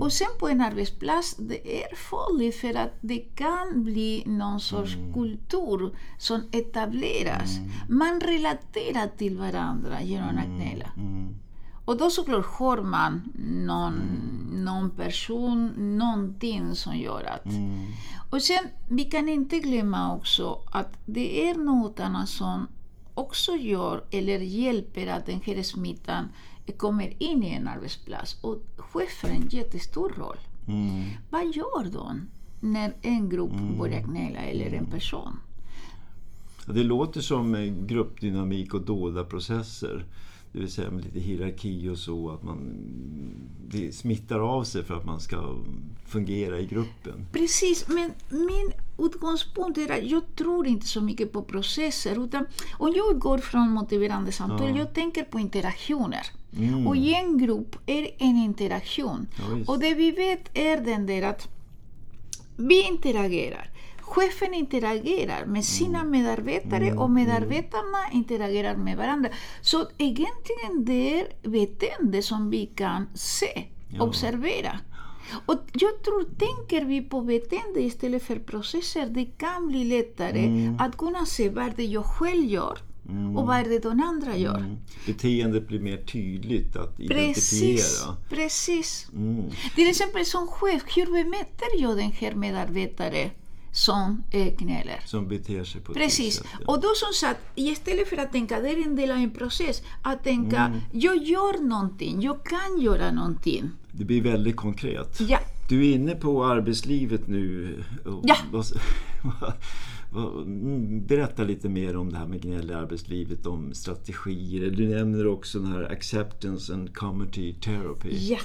Och 0.00 0.12
sen 0.12 0.26
på 0.38 0.48
en 0.48 0.60
arbetsplats, 0.60 1.36
det 1.36 1.82
är 1.84 1.96
farligt 1.96 2.56
för 2.56 2.74
att 2.74 2.94
det 3.00 3.18
kan 3.18 3.84
bli 3.84 4.22
någon 4.26 4.60
sorts 4.60 4.96
kultur 5.14 5.94
som 6.18 6.42
etableras. 6.52 7.58
Man 7.88 8.20
relaterar 8.20 9.08
till 9.16 9.38
varandra 9.38 10.02
genom 10.02 10.38
att 10.38 10.46
gnälla. 10.46 10.90
Mm. 11.90 11.96
Och 11.96 11.96
då 11.96 12.10
såklart 12.10 12.46
har 12.46 12.82
man 12.82 13.32
någon, 13.66 13.94
någon 14.64 14.90
person, 14.90 15.72
någonting 15.98 16.74
som 16.74 16.96
gör 16.96 17.24
att... 17.24 17.46
Mm. 17.46 17.86
Och 18.30 18.42
sen, 18.42 18.64
vi 18.88 19.04
kan 19.04 19.28
inte 19.28 19.58
glömma 19.58 20.14
också 20.14 20.62
att 20.72 20.98
det 21.06 21.48
är 21.48 21.54
något 21.54 22.00
annat 22.00 22.28
som 22.28 22.66
också 23.14 23.52
gör 23.56 24.04
eller 24.10 24.38
hjälper 24.38 25.06
att 25.06 25.26
den 25.26 25.40
här 25.44 25.62
smittan 25.62 26.28
kommer 26.76 27.22
in 27.22 27.42
i 27.42 27.54
en 27.54 27.68
arbetsplats. 27.68 28.36
Och 28.42 28.62
chefen 28.76 29.30
en 29.30 29.48
jättestor 29.48 30.12
roll. 30.18 30.38
Mm. 30.68 31.04
Vad 31.30 31.44
gör 31.54 31.92
de 31.92 32.28
när 32.60 32.94
en 33.02 33.28
grupp 33.28 33.52
börjar 33.78 34.00
gnälla 34.00 34.38
eller 34.38 34.72
en 34.72 34.86
person? 34.86 35.40
Ja, 36.66 36.72
Det 36.72 36.82
låter 36.82 37.20
som 37.20 37.54
eh, 37.54 37.72
gruppdynamik 37.86 38.74
och 38.74 38.82
dolda 38.82 39.24
processer. 39.24 40.04
Det 40.52 40.58
vill 40.58 40.70
säga 40.70 40.90
med 40.90 41.04
lite 41.04 41.20
hierarki 41.20 41.88
och 41.88 41.98
så. 41.98 42.30
Att 42.30 42.42
man 42.42 42.58
det 43.72 43.92
smittar 43.92 44.38
av 44.40 44.64
sig 44.64 44.84
för 44.84 44.94
att 44.94 45.04
man 45.04 45.20
ska 45.20 45.56
fungera 46.06 46.58
i 46.60 46.66
gruppen. 46.66 47.26
Precis, 47.32 47.88
men 47.88 48.12
min 48.28 48.72
utgångspunkt 48.98 49.78
är 49.78 49.98
att 49.98 50.04
jag 50.04 50.22
tror 50.36 50.66
inte 50.66 50.86
så 50.86 51.00
mycket 51.00 51.32
på 51.32 51.42
processer. 51.42 52.24
Utan 52.24 52.46
om 52.78 52.92
jag 52.96 53.18
går 53.18 53.38
från 53.38 53.70
motiverande 53.70 54.32
samtal, 54.32 54.70
Ja. 54.70 54.78
jag 54.78 54.94
tänker 54.94 55.24
på 55.24 55.38
interaktioner. 55.38 56.26
Mm. 56.58 56.86
Och 56.86 56.96
i 56.96 57.14
en 57.14 57.38
grupp 57.38 57.76
är 57.86 58.10
en 58.18 58.36
interaktion. 58.36 59.26
Ja, 59.38 59.72
och 59.72 59.78
det 59.80 59.94
vi 59.94 60.10
vet 60.10 60.58
är 60.58 60.80
den 60.80 61.06
där 61.06 61.22
att 61.22 61.48
vi 62.56 62.88
interagerar. 62.88 63.70
Chefen 64.10 64.54
interagerar 64.54 65.46
med 65.46 65.64
sina 65.64 65.98
Mm. 66.00 66.10
medarbetare 66.10 66.92
och 66.92 67.10
medarbetarna 67.10 67.98
interagerar 68.12 68.76
med 68.76 68.96
varandra. 68.96 69.30
Så 69.60 69.78
egentligen 69.98 70.84
det 70.84 71.20
är 71.20 71.26
beteende 71.50 72.22
som 72.22 72.50
vi 72.50 72.66
kan 72.66 73.08
se, 73.14 73.64
Ja. 73.88 74.02
observera. 74.02 74.78
Och 75.46 75.58
jag 75.72 76.02
tror, 76.02 76.24
tänker 76.38 76.84
vi 76.84 77.00
på 77.02 77.20
beteende 77.20 77.80
istället 77.82 78.22
för 78.22 78.36
processer, 78.36 79.06
det 79.10 79.24
kan 79.24 79.68
bli 79.68 79.84
lättare 79.84 80.44
Mm. 80.46 80.76
att 80.80 80.96
kunna 80.96 81.26
se 81.26 81.48
vad 81.48 81.76
det 81.76 81.84
jag 81.84 82.04
själv 82.04 82.44
gör 82.44 82.78
och 83.36 83.46
vad 83.46 83.64
det 83.64 83.78
de 83.78 84.00
andra 84.02 84.36
gör. 84.36 84.58
Mm. 84.58 84.76
Beteendet 85.06 85.68
blir 85.68 85.80
mer 85.80 85.96
tydligt 85.96 86.76
att 86.76 86.96
Precis, 86.96 87.52
identifiera. 87.62 88.16
precis. 88.28 89.08
Mm. 89.12 89.44
Till 89.74 89.88
exempel 89.88 90.24
som 90.26 90.46
chef, 90.46 90.82
hur 90.96 91.06
bemöter 91.06 91.68
jag 91.78 91.96
den 91.96 92.12
här 92.12 92.34
medarbetare 92.34 93.30
som 93.72 94.22
eh, 94.30 94.54
gnäller? 94.58 95.00
Som 95.06 95.28
beter 95.28 95.64
sig 95.64 95.80
på 95.80 95.94
Precis. 95.94 96.34
sätt. 96.34 96.46
ja. 96.52 96.72
Och 96.74 96.80
då 96.80 96.88
som 96.96 97.12
sagt, 97.28 97.40
istället 97.54 98.08
för 98.08 98.16
att 98.16 98.32
tänka 98.32 98.60
det 98.60 98.68
är 98.70 98.84
en 98.86 98.96
del 98.96 99.10
av 99.10 99.16
en 99.16 99.30
process, 99.30 99.82
att 100.02 100.24
tänka 100.24 100.56
Mm. 100.66 100.80
jag 100.92 101.16
gör 101.16 101.62
någonting, 101.68 102.22
jag 102.22 102.44
kan 102.44 102.80
göra 102.80 103.12
någonting. 103.12 103.70
Det 103.92 104.04
blir 104.04 104.22
väldigt 104.22 104.56
konkret. 104.56 105.20
Ja, 105.20 105.38
Du 105.68 105.86
är 105.90 105.94
inne 105.94 106.14
på 106.14 106.44
arbetslivet 106.44 107.28
nu. 107.28 107.74
Ja. 108.22 108.36
mm, 110.14 111.06
Berätta 111.06 111.42
lite 111.44 111.68
mer 111.68 111.96
om 111.96 112.12
det 112.12 112.18
här 112.18 112.26
med 112.26 112.42
gnäll 112.42 112.70
i 112.70 112.74
arbetslivet, 112.74 113.46
om 113.46 113.74
strategier. 113.74 114.70
Du 114.70 114.88
nämner 114.88 115.26
också 115.26 115.58
den 115.58 115.72
här 115.72 115.92
acceptance 115.92 116.74
and 116.74 116.94
community 116.96 117.54
therapy. 117.54 118.08
ja. 118.18 118.38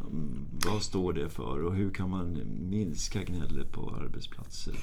Mm, 0.00 0.46
Vad 0.66 0.82
står 0.82 1.12
det 1.12 1.28
för 1.28 1.62
och 1.62 1.74
hur 1.74 1.90
kan 1.90 2.10
man 2.10 2.40
minska 2.70 3.22
gnället 3.22 3.72
på 3.72 3.94
arbetsplatser? 4.00 4.74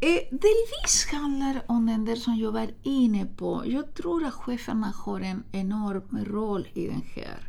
Eh, 0.00 0.22
delvis 0.30 1.06
handlar 1.12 1.62
om 1.66 1.86
den 1.86 2.04
där 2.04 2.16
som 2.16 2.36
jag 2.36 2.52
var 2.52 2.70
inne 2.82 3.26
på. 3.26 3.62
Jag 3.66 3.94
tror 3.94 4.24
att 4.24 4.34
cheferna 4.34 4.92
har 4.96 5.20
en 5.20 5.42
enorm 5.52 6.24
roll 6.24 6.68
i 6.74 6.86
den 6.86 7.02
här. 7.14 7.48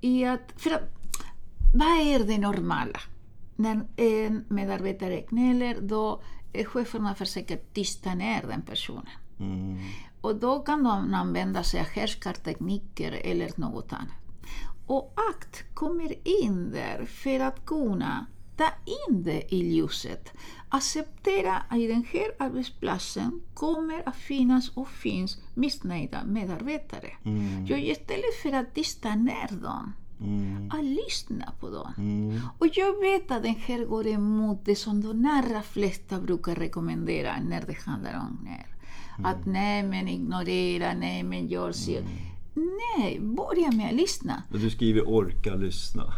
I 0.00 0.24
att, 0.24 0.52
för 0.56 0.70
att, 0.70 0.90
vad 1.74 1.88
är 1.88 2.24
det 2.26 2.38
normala? 2.38 2.98
När 3.56 3.86
en 3.96 4.44
medarbetare 4.48 5.20
gnäller, 5.30 5.80
då 5.80 6.22
eh, 6.52 6.66
cheferna 6.66 7.14
försöker 7.14 7.58
tysta 7.72 8.14
ner 8.14 8.42
den 8.48 8.62
personen. 8.62 9.08
Mm. 9.40 9.78
Och 10.20 10.36
då 10.36 10.60
kan 10.60 10.82
de 10.84 11.14
använda 11.14 11.62
sig 11.62 11.80
av 11.80 11.86
härskartekniker 11.86 13.12
eller 13.12 13.50
något 13.56 13.92
annat. 13.92 14.08
Och 14.86 15.14
akt 15.30 15.74
kommer 15.74 16.28
in 16.44 16.70
där 16.72 17.04
för 17.06 17.40
att 17.40 17.66
kunna 17.66 18.26
ta 18.56 18.68
in 19.08 19.22
det 19.22 19.54
i 19.54 19.74
ljuset. 19.74 20.32
Acceptera 20.68 21.56
att 21.68 21.78
i 21.78 21.86
den 21.86 22.04
här 22.12 22.30
arbetsplatsen 22.38 23.40
kommer 23.54 24.08
att 24.08 24.16
finnas 24.16 24.68
och 24.76 24.88
finns 24.88 25.38
missnöjda 25.54 26.24
medarbetare. 26.24 27.10
Mm. 27.24 27.66
Jag 27.66 27.80
istället 27.80 28.34
för 28.42 28.52
att 28.52 28.74
tysta 28.74 29.14
ner 29.14 29.62
dem, 29.62 29.92
Mm. 30.20 30.70
att 30.70 30.84
lyssna 30.84 31.52
på 31.60 31.70
dem. 31.70 31.92
Mm. 31.98 32.40
Och 32.58 32.66
jag 32.72 33.00
vet 33.00 33.30
att 33.30 33.42
den 33.42 33.54
här 33.54 33.84
går 33.84 34.06
emot 34.06 34.64
det 34.64 34.76
som 34.76 35.02
de 35.02 35.30
allra 35.30 35.62
flesta 35.62 36.20
brukar 36.20 36.54
rekommendera 36.54 37.32
när 37.48 37.62
det 37.66 37.78
handlar 37.86 38.14
om 38.14 38.38
gnäll. 38.42 38.74
Att 39.24 39.46
nej 39.46 39.82
men 39.82 40.08
ignorera, 40.08 40.94
nej 40.94 41.22
men 41.22 41.46
gör 41.46 41.72
så. 41.72 41.92
Nej, 42.54 43.20
börja 43.20 43.70
med 43.70 43.88
att 43.88 43.94
lyssna. 43.94 44.42
Du 44.48 44.70
skriver 44.70 45.08
orka 45.08 45.54
lyssna. 45.54 46.14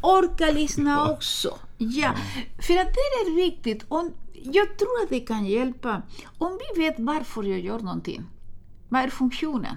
Orka 0.00 0.50
lyssna 0.50 1.10
också. 1.12 1.58
Ja, 1.78 2.14
för 2.58 2.74
att 2.74 2.94
det 2.94 3.30
är 3.30 3.34
viktigt. 3.36 3.84
Och 3.88 4.04
jag 4.32 4.78
tror 4.78 5.02
att 5.02 5.08
det 5.08 5.20
kan 5.20 5.46
hjälpa 5.46 6.02
om 6.38 6.58
vi 6.74 6.82
vet 6.82 6.94
varför 6.98 7.42
jag 7.42 7.60
gör 7.60 7.78
någonting. 7.78 8.22
Vad 8.88 9.02
är 9.02 9.08
funktionen? 9.08 9.76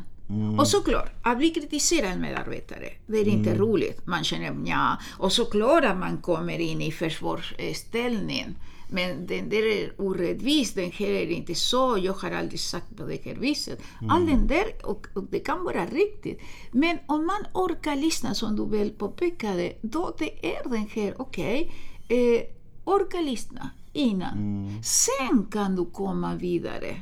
Och 0.59 0.67
såklart, 0.67 1.11
att 1.21 1.37
bli 1.37 1.49
kritiserad 1.49 2.11
en 2.11 2.21
medarbetare, 2.21 2.89
det 3.07 3.17
är 3.17 3.27
inte 3.27 3.55
roligt. 3.55 4.07
Man 4.07 4.23
känner 4.23 4.55
ja, 4.65 4.97
och 5.17 5.31
såklart 5.31 5.85
att 5.85 5.97
man 5.97 6.17
kommer 6.17 6.59
in 6.59 6.81
i 6.81 6.91
försvarsställning. 6.91 8.55
Men 8.89 9.27
den 9.27 9.49
där 9.49 9.65
är 9.65 9.93
orättvis, 9.97 10.73
den 10.73 10.91
här 10.91 11.07
är 11.07 11.29
inte 11.29 11.55
så, 11.55 11.97
jag 12.01 12.13
har 12.13 12.31
aldrig 12.31 12.59
sagt 12.59 12.97
på 12.97 13.05
det 13.05 13.25
här 13.25 13.35
viset. 13.35 13.79
All 14.09 14.25
den 14.25 14.47
där, 14.47 14.65
och, 14.83 15.07
och 15.13 15.23
det 15.23 15.39
kan 15.39 15.63
vara 15.63 15.85
riktigt. 15.85 16.41
Men 16.71 16.97
om 17.05 17.25
man 17.25 17.45
orkar 17.53 17.95
lyssna, 17.95 18.33
som 18.33 18.55
du 18.55 18.77
väl 18.77 18.89
påpekade, 18.89 19.73
då 19.81 20.15
det 20.19 20.55
är 20.55 20.69
den 20.69 20.87
här, 20.93 21.13
okej, 21.21 21.71
eh, 22.07 22.41
orka 22.83 23.21
lyssna 23.21 23.69
innan. 23.93 24.35
Sen 24.83 25.45
kan 25.51 25.75
du 25.75 25.85
komma 25.85 26.35
vidare 26.35 27.01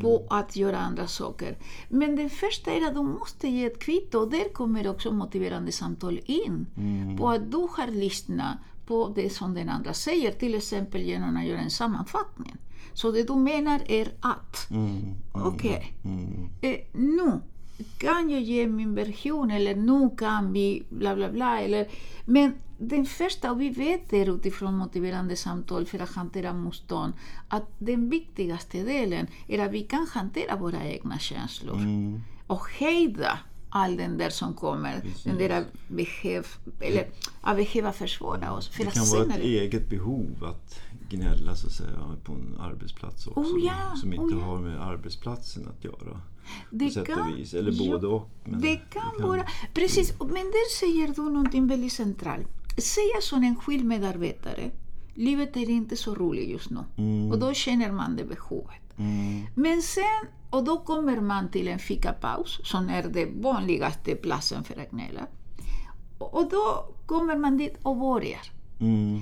på 0.00 0.26
att 0.30 0.56
göra 0.56 0.78
andra 0.78 1.06
saker. 1.06 1.56
Men 1.88 2.16
det 2.16 2.28
första 2.28 2.70
är 2.70 2.86
att 2.88 2.94
du 2.94 3.02
måste 3.02 3.48
ge 3.48 3.64
ett 3.66 3.78
kvitto 3.78 4.18
och 4.18 4.30
där 4.30 4.52
kommer 4.52 4.88
också 4.88 5.12
motiverande 5.12 5.72
samtal 5.72 6.20
in. 6.24 6.66
På 7.18 7.30
att 7.30 7.50
du 7.50 7.56
har 7.56 7.86
lyssnat 7.90 8.56
på 8.86 9.12
det 9.14 9.30
som 9.30 9.54
den 9.54 9.68
andra 9.68 9.92
säger, 9.94 10.30
till 10.32 10.54
exempel 10.54 11.00
genom 11.02 11.36
att 11.36 11.44
göra 11.46 11.60
en 11.60 11.70
sammanfattning. 11.70 12.56
Så 12.92 13.10
det 13.10 13.22
du 13.22 13.34
menar 13.36 13.80
är 13.88 14.08
att, 14.20 14.70
Mm. 14.70 15.14
okej, 15.32 15.92
Mm. 16.04 16.48
eh, 16.60 16.76
nu 16.92 17.40
kan 17.98 18.30
jag 18.30 18.40
ge 18.40 18.66
min 18.68 18.94
version 18.94 19.50
eller 19.50 19.74
nu 19.74 20.10
kan 20.18 20.52
vi 20.52 20.82
bla 20.88 21.16
bla 21.16 21.30
bla. 21.32 21.60
Eller, 21.60 21.86
men 22.24 22.54
den 22.78 23.06
första, 23.06 23.50
och 23.52 23.60
vi 23.60 23.70
vet 23.70 24.10
det 24.10 24.24
utifrån 24.26 24.76
motiverande 24.76 25.36
samtal 25.36 25.86
för 25.86 25.98
att 25.98 26.10
hantera 26.10 26.52
motstånd, 26.52 27.12
att 27.48 27.66
den 27.78 28.10
viktigaste 28.10 28.82
delen 28.82 29.26
är 29.48 29.58
att 29.66 29.72
vi 29.72 29.82
kan 29.82 30.06
hantera 30.12 30.56
våra 30.56 30.84
egna 30.84 31.18
känslor 31.18 31.76
Mm. 31.76 32.20
och 32.46 32.66
hejda 32.70 33.38
all 33.68 33.96
den 33.96 34.18
där 34.18 34.30
som 34.30 34.54
kommer, 34.54 35.02
den 35.24 35.38
där 35.38 35.64
behöv, 35.88 36.46
eller, 36.80 37.08
att 37.40 37.56
behöva 37.56 37.92
försvara 37.92 38.52
oss. 38.52 38.68
För 38.68 38.84
Det 38.84 38.90
kan 38.90 39.04
vara 39.06 39.22
ett 39.22 39.42
det- 39.42 39.58
eget 39.58 39.88
behov 39.90 40.44
att 40.44 40.80
gnälla 41.08 41.54
så 41.56 41.66
att 41.66 41.72
säga, 41.72 42.16
på 42.24 42.32
en 42.32 42.56
arbetsplats 42.60 43.26
också. 43.26 43.40
Oh 43.40 43.64
ja, 43.64 43.96
som 43.96 44.12
inte 44.12 44.34
oh 44.34 44.38
ja. 44.40 44.44
har 44.46 44.58
med 44.58 44.80
arbetsplatsen 44.82 45.68
att 45.68 45.84
göra. 45.84 46.20
Det 46.70 46.94
på 47.06 47.12
och 47.20 47.38
vis. 47.38 47.54
Eller 47.54 47.90
både 47.90 48.06
och. 48.06 48.30
men 48.44 48.60
det 48.60 48.76
kan 48.76 49.28
vara... 49.28 49.44
Precis, 49.74 50.12
men 50.20 50.28
där 50.28 50.78
säger 50.78 51.14
du 51.14 51.22
någonting 51.22 51.66
väldigt 51.66 51.92
centralt. 51.92 52.48
Säga 52.78 53.20
som 53.20 53.42
enskild 53.42 53.84
medarbetare, 53.84 54.70
livet 55.14 55.56
är 55.56 55.70
inte 55.70 55.96
så 55.96 56.14
roligt 56.14 56.48
just 56.48 56.70
nu. 56.70 56.80
Mm. 56.96 57.32
Och 57.32 57.38
då 57.38 57.54
känner 57.54 57.92
man 57.92 58.16
det 58.16 58.24
behovet. 58.24 58.98
Mm. 58.98 59.46
Men 59.54 59.82
sen, 59.82 60.26
och 60.50 60.64
då 60.64 60.78
kommer 60.78 61.20
man 61.20 61.50
till 61.50 61.68
en 61.68 61.78
fikapaus, 61.78 62.60
som 62.64 62.88
är 62.88 63.02
den 63.02 63.42
vanligaste 63.42 64.14
platsen 64.14 64.64
för 64.64 64.80
att 64.80 64.90
gnälla. 64.90 65.26
Och 66.18 66.48
då 66.50 66.94
kommer 67.06 67.36
man 67.36 67.56
dit 67.56 67.76
och 67.82 67.96
börjar. 67.96 68.52
Mm. 68.80 69.20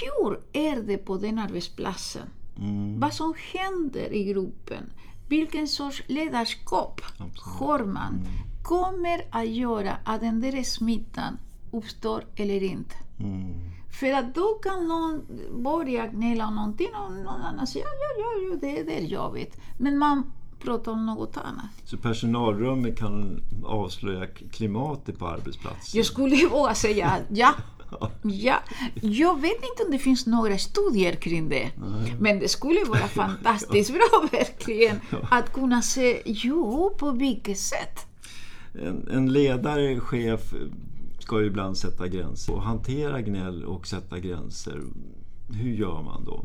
Hur 0.00 0.40
är 0.52 0.82
det 0.82 0.96
på 0.98 1.16
den 1.16 1.38
arbetsplatsen? 1.38 2.28
Mm. 2.58 3.00
Vad 3.00 3.14
som 3.14 3.34
händer 3.52 4.12
i 4.12 4.24
gruppen? 4.24 4.92
Vilken 5.28 5.68
sorts 5.68 6.02
ledarskap 6.06 7.00
Absolut. 7.04 7.40
har 7.40 7.84
man? 7.84 8.26
Kommer 8.62 9.22
att 9.30 9.48
göra 9.48 9.96
att 10.04 10.20
den 10.20 10.40
där 10.40 10.62
smittan 10.62 11.38
uppstår 11.70 12.24
eller 12.36 12.62
inte? 12.62 12.94
Mm. 13.18 13.54
För 14.00 14.12
att 14.12 14.34
då 14.34 14.48
kan 14.62 14.88
någon 14.88 15.22
börja 15.62 16.06
gnälla 16.06 16.46
om 16.46 16.54
någonting 16.54 16.88
och 16.94 17.12
någon 17.12 17.40
annan 17.40 17.66
säger 17.66 17.86
ja, 17.86 17.92
ja, 18.18 18.50
ja, 18.50 18.58
det, 18.60 18.82
det 18.82 18.98
är 18.98 19.04
jobbigt. 19.04 19.60
Men 19.78 19.98
man 19.98 20.32
prata 20.60 20.90
om 20.90 21.06
något 21.06 21.36
annat. 21.36 21.70
Så 21.84 21.96
personalrummet 21.96 22.98
kan 22.98 23.42
avslöja 23.64 24.26
klimatet 24.26 25.18
på 25.18 25.28
arbetsplatsen? 25.28 25.98
Jag 25.98 26.06
skulle 26.06 26.46
våga 26.46 26.74
säga 26.74 27.18
ja. 27.28 27.54
Ja, 28.22 28.58
jag 29.02 29.40
vet 29.40 29.52
inte 29.52 29.84
om 29.84 29.90
det 29.90 29.98
finns 29.98 30.26
några 30.26 30.58
studier 30.58 31.12
kring 31.12 31.48
det. 31.48 31.70
Nej. 31.76 32.14
Men 32.20 32.38
det 32.38 32.48
skulle 32.48 32.84
vara 32.84 33.08
fantastiskt 33.08 33.90
bra 33.90 34.28
verkligen 34.32 35.00
att 35.30 35.52
kunna 35.52 35.82
se, 35.82 36.22
jo, 36.24 36.94
på 36.98 37.10
vilket 37.10 37.58
sätt. 37.58 38.06
En, 38.72 39.08
en 39.10 39.32
ledare, 39.32 40.00
chef, 40.00 40.54
ska 41.30 41.40
ju 41.40 41.46
ibland 41.46 41.78
sätta 41.78 42.08
gränser 42.08 42.54
och 42.54 42.62
hantera 42.62 43.20
gnäll 43.20 43.64
och 43.64 43.86
sätta 43.86 44.18
gränser. 44.18 44.82
Hur 45.48 45.70
gör 45.70 46.02
man 46.02 46.24
då? 46.24 46.44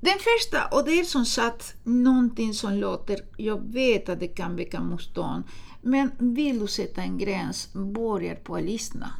Den 0.00 0.18
första, 0.18 0.66
och 0.76 0.84
det 0.84 1.00
är 1.00 1.04
som 1.04 1.24
sagt 1.24 1.74
någonting 1.84 2.54
som 2.54 2.72
låter, 2.72 3.20
jag 3.36 3.72
vet 3.72 4.08
att 4.08 4.20
det 4.20 4.28
kan 4.28 4.56
väcka 4.56 4.80
motstånd, 4.80 5.44
men 5.82 6.10
vill 6.18 6.58
du 6.58 6.66
sätta 6.66 7.02
en 7.02 7.18
gräns, 7.18 7.72
börja 7.72 8.34
på 8.34 8.56
att 8.56 8.62
lyssna. 8.62 9.10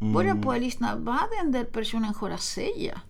Mm. 0.00 0.12
Börja 0.12 0.34
på 0.34 0.52
att 0.52 0.60
lyssna 0.60 0.96
vad 0.98 1.24
den 1.42 1.52
där 1.52 1.64
personen 1.64 2.14
har 2.14 2.30
att 2.30 2.42
säga. 2.42 3.00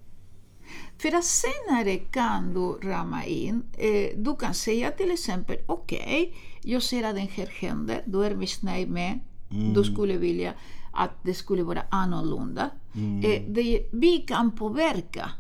För 0.98 1.16
att 1.16 1.24
senare 1.24 1.96
kan 1.96 2.54
du 2.54 2.88
rama 2.88 3.24
in, 3.24 3.62
eh, 3.78 4.18
du 4.18 4.36
kan 4.36 4.54
säga 4.54 4.90
till 4.90 5.10
exempel, 5.10 5.56
okej, 5.66 5.98
okay, 6.00 6.72
jag 6.72 6.82
ser 6.82 7.04
att 7.04 7.14
den 7.14 7.28
här 7.28 7.46
händer, 7.46 8.02
du 8.06 8.24
är 8.24 8.34
missnöjd 8.34 8.90
med, 8.90 9.20
mm. 9.50 9.75
du 9.75 9.85
skulle 9.85 10.16
vilja 10.16 10.52
att 10.92 11.11
det 11.23 11.35
skulle 11.35 11.62
vara 11.62 11.83
annorlunda. 11.90 12.71
Mm. 12.95 13.19
Eh, 13.19 13.42
det 13.49 13.88
vi 13.92 14.19
kan 14.19 14.50
påverka 14.50 15.30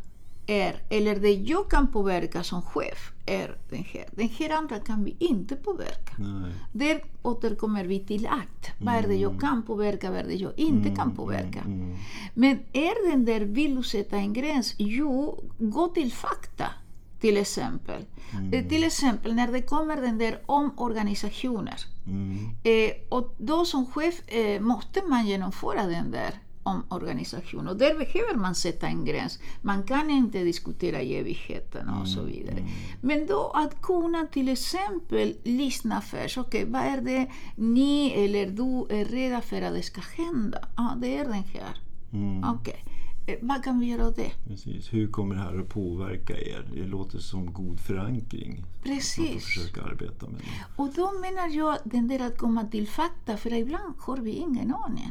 är, 0.46 0.82
eller 0.90 1.16
det 1.16 1.32
jag 1.32 1.70
kan 1.70 1.86
påverka 1.86 2.42
som 2.42 2.62
chef, 2.62 3.12
är 3.26 3.56
den 3.70 3.84
här. 3.84 4.04
Den 4.10 4.28
här 4.28 4.50
andra 4.50 4.78
kan 4.78 5.04
vi 5.04 5.16
inte 5.18 5.56
påverka. 5.56 6.14
Nej. 6.18 6.52
Där 6.72 7.04
återkommer 7.22 7.84
vi 7.84 8.00
till 8.00 8.26
akt. 8.26 8.70
Vad 8.80 8.94
är 8.94 9.02
det 9.08 9.14
jag 9.14 9.30
mm. 9.30 9.40
kan 9.40 9.62
påverka, 9.62 10.10
vad 10.10 10.20
är 10.20 10.24
det 10.24 10.34
jag 10.34 10.58
inte 10.58 10.88
mm, 10.88 10.96
kan 10.96 11.16
påverka? 11.16 11.60
Mm, 11.60 11.82
mm. 11.82 11.96
Men 12.34 12.58
är 12.72 13.10
den 13.10 13.24
där, 13.24 13.40
vill 13.40 13.74
du 13.74 13.82
sätta 13.82 14.16
en 14.16 14.32
gräns? 14.32 14.74
Jo, 14.78 15.44
gå 15.58 15.88
till 15.88 16.12
fakta 16.12 16.66
till 17.20 17.36
exempel. 17.36 18.04
Mm. 18.32 18.52
Eh, 18.52 18.68
till 18.68 18.84
exempel 18.84 19.34
när 19.34 19.52
det 19.52 19.62
kommer 19.62 19.96
den 19.96 20.18
där 20.18 20.38
omorganisationer. 20.46 21.76
Mm. 22.06 22.38
Eh, 22.62 22.92
och 23.08 23.34
då 23.38 23.64
som 23.64 23.86
chef 23.86 24.28
eh, 24.28 24.60
måste 24.60 25.02
man 25.08 25.26
genomföra 25.26 25.86
den 25.86 26.10
där 26.10 26.34
omorganisation. 26.62 27.68
Och 27.68 27.76
där 27.76 27.94
behöver 27.94 28.34
man 28.34 28.54
sätta 28.54 28.86
en 28.86 29.04
gräns. 29.04 29.38
Man 29.62 29.82
kan 29.82 30.10
inte 30.10 30.38
diskutera 30.38 31.00
evigheten 31.00 31.88
och 31.88 32.08
så 32.08 32.20
mm, 32.20 32.32
vidare. 32.32 32.58
Mm. 32.58 32.70
Men 33.00 33.26
då 33.26 33.52
att 33.54 33.82
kunna 33.82 34.26
till 34.26 34.48
exempel 34.48 35.36
lyssna 35.44 36.00
först. 36.00 36.38
Okej, 36.38 36.62
okay, 36.62 36.72
vad 36.72 36.82
är 36.82 37.00
det 37.00 37.30
ni 37.56 38.10
eller 38.10 38.46
du 38.46 39.00
är 39.00 39.04
rädda 39.04 39.40
för 39.40 39.62
att 39.62 39.74
det 39.74 39.82
ska 39.82 40.00
hända? 40.00 40.58
Ja, 40.76 40.92
ah, 40.92 40.96
det 40.96 41.16
är 41.16 41.24
den 41.24 41.32
här. 41.32 41.80
Mm. 42.12 42.44
Okej. 42.44 42.82
Okay. 42.84 42.99
Eh, 43.30 43.38
vad 43.40 43.64
kan 43.64 43.80
vi 43.80 43.86
göra 43.86 44.08
åt 44.08 44.16
det? 44.16 44.30
Precis. 44.48 44.92
Hur 44.92 45.08
kommer 45.08 45.34
det 45.34 45.40
här 45.40 45.58
att 45.58 45.68
påverka 45.68 46.38
er? 46.38 46.64
Det 46.74 46.86
låter 46.86 47.18
som 47.18 47.52
god 47.52 47.80
förankring. 47.80 48.64
Precis. 48.82 49.32
Får 49.32 49.40
försöka 49.40 49.82
arbeta 49.82 50.26
med 50.26 50.40
det. 50.40 50.82
Och 50.82 50.88
då 50.94 51.12
menar 51.20 51.56
jag 51.56 51.78
den 51.84 52.08
där 52.08 52.26
att 52.26 52.38
komma 52.38 52.64
till 52.64 52.88
fakta, 52.88 53.36
för 53.36 53.52
ibland 53.52 53.94
har 53.98 54.16
vi 54.16 54.30
ingen 54.30 54.74
aning. 54.74 55.10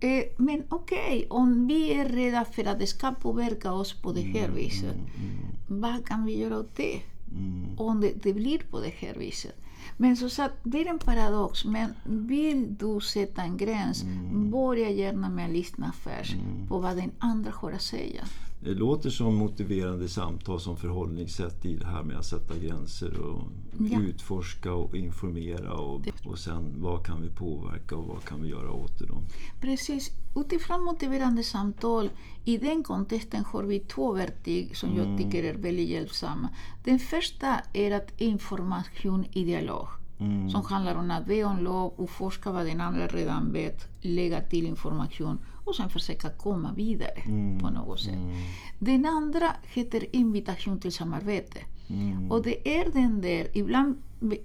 Eh, 0.00 0.24
men 0.36 0.62
okej, 0.68 0.98
okay, 0.98 1.26
om 1.28 1.66
vi 1.66 1.92
är 1.92 2.08
rädda 2.08 2.44
för 2.44 2.64
att 2.64 2.78
det 2.78 2.86
ska 2.86 3.12
påverka 3.12 3.72
oss 3.72 3.92
på 3.92 4.12
det 4.12 4.20
här 4.20 4.44
mm, 4.44 4.56
viset, 4.56 4.94
mm, 4.94 5.30
mm. 5.68 5.80
vad 5.80 6.06
kan 6.06 6.24
vi 6.24 6.38
göra 6.38 6.58
åt 6.58 6.76
det? 6.76 7.00
Mm. 7.30 7.78
Om 7.78 8.00
det, 8.00 8.12
det, 8.22 8.32
blir 8.32 8.58
på 8.58 8.80
det 8.80 8.92
här 8.98 9.14
viset. 9.14 9.56
Men 9.96 10.16
så 10.16 10.28
sagt, 10.28 10.54
det 10.62 10.82
är 10.82 10.86
en 10.86 10.98
paradox, 10.98 11.64
men 11.64 11.94
vill 12.04 12.76
du 12.76 13.00
sätta 13.00 13.42
en 13.42 13.56
gräns, 13.56 14.02
mm. 14.02 14.50
börja 14.50 14.90
gärna 14.90 15.28
med 15.28 15.44
att 15.44 15.50
lyssna 15.50 15.92
först 15.92 16.34
mm. 16.34 16.68
på 16.68 16.78
vad 16.78 16.96
den 16.96 17.10
andra 17.18 17.52
har 17.54 17.72
att 17.72 17.82
säga. 17.82 18.24
Det 18.60 18.74
låter 18.74 19.10
som 19.10 19.34
motiverande 19.34 20.08
samtal 20.08 20.60
som 20.60 20.76
förhållningssätt 20.76 21.64
i 21.64 21.76
det 21.76 21.86
här 21.86 22.02
med 22.02 22.18
att 22.18 22.26
sätta 22.26 22.58
gränser 22.58 23.20
och 23.20 23.42
ja. 23.78 24.00
utforska 24.00 24.72
och 24.72 24.96
informera 24.96 25.72
och, 25.72 26.00
och 26.24 26.38
sen 26.38 26.82
vad 26.82 27.06
kan 27.06 27.22
vi 27.22 27.28
påverka 27.28 27.96
och 27.96 28.06
vad 28.06 28.24
kan 28.24 28.42
vi 28.42 28.48
göra 28.48 28.72
åt 28.72 28.98
det 28.98 29.06
då? 29.06 29.22
Precis. 29.60 30.10
Utifrån 30.36 30.84
motiverande 30.84 31.42
samtal, 31.42 32.10
i 32.44 32.58
den 32.58 32.82
kontexten 32.82 33.44
har 33.44 33.62
vi 33.62 33.80
två 33.80 34.12
verktyg 34.12 34.76
som 34.76 34.90
mm. 34.90 35.10
jag 35.10 35.18
tycker 35.18 35.44
är 35.44 35.54
väldigt 35.54 35.88
hjälpsamma. 35.88 36.48
Den 36.84 36.98
första 36.98 37.60
är 37.72 37.90
att 37.90 38.20
information 38.20 39.24
i 39.32 39.44
dialog. 39.44 39.88
Mm. 40.18 40.50
Som 40.50 40.64
handlar 40.64 40.94
om 40.94 41.10
att 41.10 41.26
be 41.26 41.44
om 41.44 41.58
lov, 41.58 41.92
utforska 41.98 42.52
vad 42.52 42.66
den 42.66 42.80
andra 42.80 43.06
redan 43.06 43.52
vet, 43.52 43.88
lägga 44.00 44.40
till 44.40 44.66
information 44.66 45.38
och 45.66 45.74
sen 45.74 45.90
försöka 45.90 46.30
komma 46.30 46.72
vidare 46.72 47.22
mm. 47.26 47.58
på 47.58 47.70
något 47.70 48.00
sätt. 48.00 48.14
Mm. 48.14 48.36
Den 48.78 49.06
andra 49.06 49.52
heter 49.62 50.16
invitation 50.16 50.80
till 50.80 50.92
samarbete. 50.92 51.58
Mm. 51.88 52.30
Och 52.30 52.42
det 52.42 52.78
är 52.78 52.92
den 52.92 53.20
där, 53.20 53.48
ibland 53.52 53.96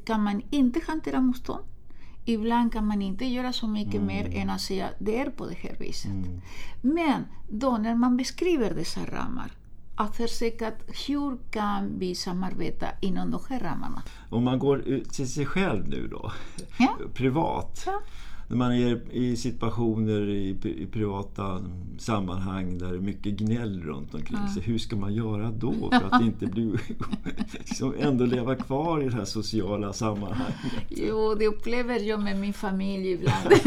kan 0.06 0.24
man 0.24 0.42
inte 0.50 0.82
hantera 0.88 1.22
motstånd. 1.22 1.64
Ibland 2.26 2.74
kan 2.74 2.88
man 2.88 3.02
inte 3.02 3.26
göra 3.26 3.54
så 3.54 3.68
mycket 3.68 4.02
mm. 4.02 4.08
mer 4.08 4.38
än 4.38 4.50
att 4.50 4.62
säga 4.62 4.90
det 5.00 5.20
är 5.20 5.30
på 5.30 5.46
det 5.46 5.56
här 5.56 5.76
viset. 5.80 6.12
Mm. 6.12 6.42
Men 6.82 7.24
då 7.50 7.78
när 7.78 7.96
man 7.96 8.18
beskriver 8.18 8.74
dessa 8.74 9.06
ramar 9.06 9.52
att 9.96 10.18
försöka 10.18 10.72
hur 11.08 11.38
kan 11.52 12.00
vi 12.00 12.16
samarbeta 12.16 12.88
inom 13.02 13.32
de 13.32 13.42
här 13.50 13.60
ramarna. 13.60 14.04
Om 14.30 14.44
man 14.44 14.60
går 14.60 14.80
ut 14.80 15.10
till 15.10 15.30
sig 15.30 15.46
själv 15.46 15.90
nu 15.90 16.08
då, 16.08 16.32
ja. 16.80 16.98
privat. 17.14 17.84
Ja 17.86 18.02
när 18.52 18.58
man 18.58 18.72
är 18.72 19.02
i 19.12 19.36
situationer 19.36 20.30
i, 20.30 20.58
i, 20.64 20.86
privata 20.86 21.62
sammanhang 21.98 22.78
där 22.78 22.92
det 22.92 22.98
är 22.98 23.02
mycket 23.02 23.34
gnäll 23.34 23.84
runt 23.84 24.14
omkring 24.14 24.40
ja. 24.48 24.54
sig. 24.54 24.64
Hur 24.64 24.78
ska 24.78 24.96
man 24.96 25.14
göra 25.14 25.52
då 25.52 25.74
för 25.92 26.08
att 26.12 26.22
inte 26.22 26.46
bli, 26.46 26.72
liksom 27.52 27.94
ändå 28.00 28.26
leva 28.26 28.56
kvar 28.56 29.02
i 29.02 29.10
det 29.10 29.16
här 29.16 29.26
sociala 29.26 29.94
sammanhanget? 29.94 30.56
Jo, 30.90 31.36
det 31.36 31.48
upplever 31.48 32.00
jag 32.00 32.20
med 32.20 32.40
min 32.40 32.54
familj 32.54 33.12
ibland. 33.12 33.54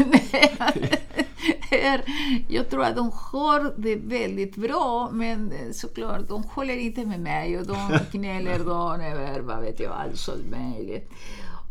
jag 2.47 2.69
tror 2.69 2.83
att 2.83 2.95
de 2.95 3.11
har 3.13 3.73
det 3.77 3.95
väldigt 3.95 4.55
bra, 4.55 5.09
men 5.13 5.53
såklart, 5.73 6.27
de 6.27 6.43
håller 6.43 6.77
inte 6.77 7.05
med 7.05 7.19
mig 7.19 7.59
och 7.59 7.67
de 7.67 7.99
gnäller 8.11 8.59
då 8.59 9.03
över 9.03 9.39
vad 9.39 9.61
vet 9.61 9.79
jag, 9.79 9.91
allt 9.91 10.29
möjligt. 10.51 11.11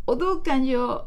Och 0.04 0.18
då 0.18 0.34
kan 0.34 0.66
jag 0.66 1.00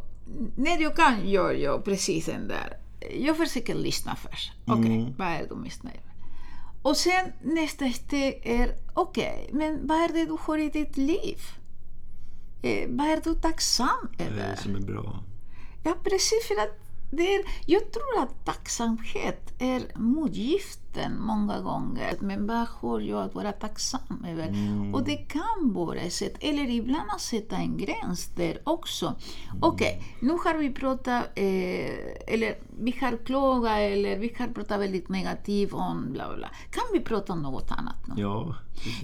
när 0.56 0.82
jag 0.82 0.96
kan 0.96 1.30
gör 1.30 1.54
jag 1.54 1.86
precis 1.86 2.26
den 2.26 2.48
där. 2.48 2.78
Jag 3.20 3.38
försöker 3.38 3.76
lyssna 3.76 4.16
först. 4.16 4.52
Okej, 4.66 4.80
okay, 4.80 4.96
mm. 4.96 5.14
vad 5.18 5.28
är 5.28 5.48
du 5.50 5.56
missnöjd 5.56 6.00
med? 6.06 6.16
Och 6.82 6.98
sen 6.98 7.32
nästa 7.42 7.90
steg 7.90 8.42
är, 8.44 8.76
okej, 8.94 9.46
okay, 9.50 9.60
men 9.60 9.88
vad 9.88 9.98
är 9.98 10.14
det 10.14 10.26
du 10.26 10.38
har 10.42 10.58
i 10.58 10.70
ditt 10.70 10.98
liv? 10.98 11.40
Eh, 12.62 12.90
vad 12.90 13.08
är 13.08 13.22
du 13.24 13.36
tacksam 13.36 14.10
över? 14.20 14.50
Det 14.52 14.58
som 14.58 14.76
är 14.76 14.80
bra? 14.80 15.24
Ja, 15.84 15.96
precis. 16.04 16.48
För 16.48 16.56
att 16.56 16.80
det 17.12 17.36
är, 17.36 17.46
jag 17.66 17.92
tror 17.92 18.24
att 18.24 18.46
tacksamhet 18.46 19.54
är 19.60 19.82
motgiften 20.98 21.22
många 21.22 21.60
gånger. 21.60 22.18
Men 22.20 22.48
vad 22.48 22.68
har 22.68 23.00
jag 23.00 23.26
att 23.26 23.36
vara 23.36 23.52
tacksam 23.52 24.26
över? 24.28 24.48
Mm. 24.48 24.96
Och 24.96 25.04
det 25.04 25.16
kan 25.16 25.74
vara 25.74 26.00
ett 26.00 26.14
sätt, 26.14 26.36
eller 26.40 26.70
ibland 26.70 27.10
att 27.16 27.22
sätta 27.22 27.56
en 27.56 27.78
gräns 27.78 28.28
där 28.36 28.60
också. 28.64 29.06
Mm. 29.06 29.64
Okej, 29.64 29.98
okay, 29.98 30.28
nu 30.28 30.38
har 30.44 30.58
vi 30.58 30.70
pratat, 30.70 31.24
eh, 31.36 32.34
eller 32.34 32.58
vi 32.80 32.96
har 33.02 33.18
klagat, 33.26 33.78
eller 33.78 34.18
vi 34.18 34.36
har 34.40 34.48
pratat 34.48 34.80
väldigt 34.80 35.10
negativt 35.10 35.74
om 35.74 36.12
bla 36.12 36.36
bla. 36.36 36.50
Kan 36.72 36.84
vi 36.94 37.00
prata 37.00 37.34
om 37.34 37.42
något 37.42 37.72
annat 37.72 38.08
nu? 38.08 38.14
Ja, 38.18 38.56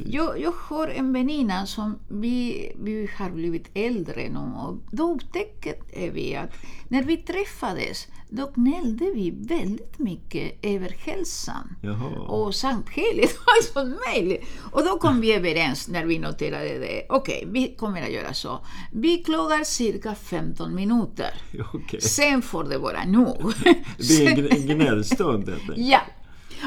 Jag, 0.06 0.42
jag 0.42 0.54
har 0.70 0.88
en 0.88 1.14
väninna 1.14 1.66
som 1.66 2.00
vi, 2.08 2.72
vi 2.80 3.10
har 3.18 3.30
blivit 3.30 3.70
äldre 3.74 4.30
nu 4.30 4.40
och 4.40 4.78
då 4.92 5.14
upptäckte 5.14 6.10
vi 6.10 6.36
att 6.36 6.50
när 6.88 7.04
vi 7.04 7.18
träffades 7.18 8.08
då 8.36 8.52
gnällde 8.56 9.12
vi 9.12 9.32
väldigt 9.32 10.00
mycket 10.00 10.60
över 10.62 10.96
hälsan 11.00 11.76
Jaha. 11.82 12.20
och 12.20 12.56
samhället 12.56 13.38
och 13.38 13.78
allt 13.78 13.88
möjligt. 14.08 14.46
Och 14.72 14.84
då 14.84 15.00
kom 15.00 15.22
vi 15.22 15.34
överens 15.34 15.88
när 15.88 16.06
vi 16.06 16.20
noterade 16.20 16.80
det. 16.80 17.06
Okej, 17.10 17.38
okay, 17.38 17.52
vi 17.52 17.76
kommer 17.76 18.02
att 18.02 18.12
göra 18.12 18.34
så. 18.34 18.66
Vi 18.92 19.18
klagar 19.18 19.64
cirka 19.64 20.16
15 20.16 20.76
minuter. 20.76 21.34
Okay. 21.74 22.00
Sen 22.00 22.42
får 22.42 22.64
det 22.64 22.78
vara 22.78 23.06
nog. 23.06 23.54
Det 23.98 24.36
blir 24.36 24.54
en 24.54 24.68
gnällstund. 24.68 25.52
Ja. 25.76 26.02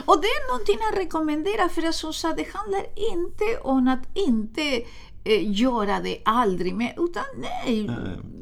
Och 0.04 0.20
det 0.20 0.26
är 0.26 0.52
någonting 0.52 0.78
att 0.92 0.98
rekommendera 0.98 1.68
för 1.68 1.82
att 1.88 1.94
som 1.94 2.12
sagt, 2.12 2.36
det 2.36 2.46
handlar 2.54 2.82
inte 3.14 3.58
om 3.62 3.88
att 3.88 4.18
inte 4.18 4.82
göra 5.34 6.00
det 6.00 6.18
aldrig 6.24 6.76
mer. 6.76 6.94
Utan 6.96 7.22
nej. 7.36 7.90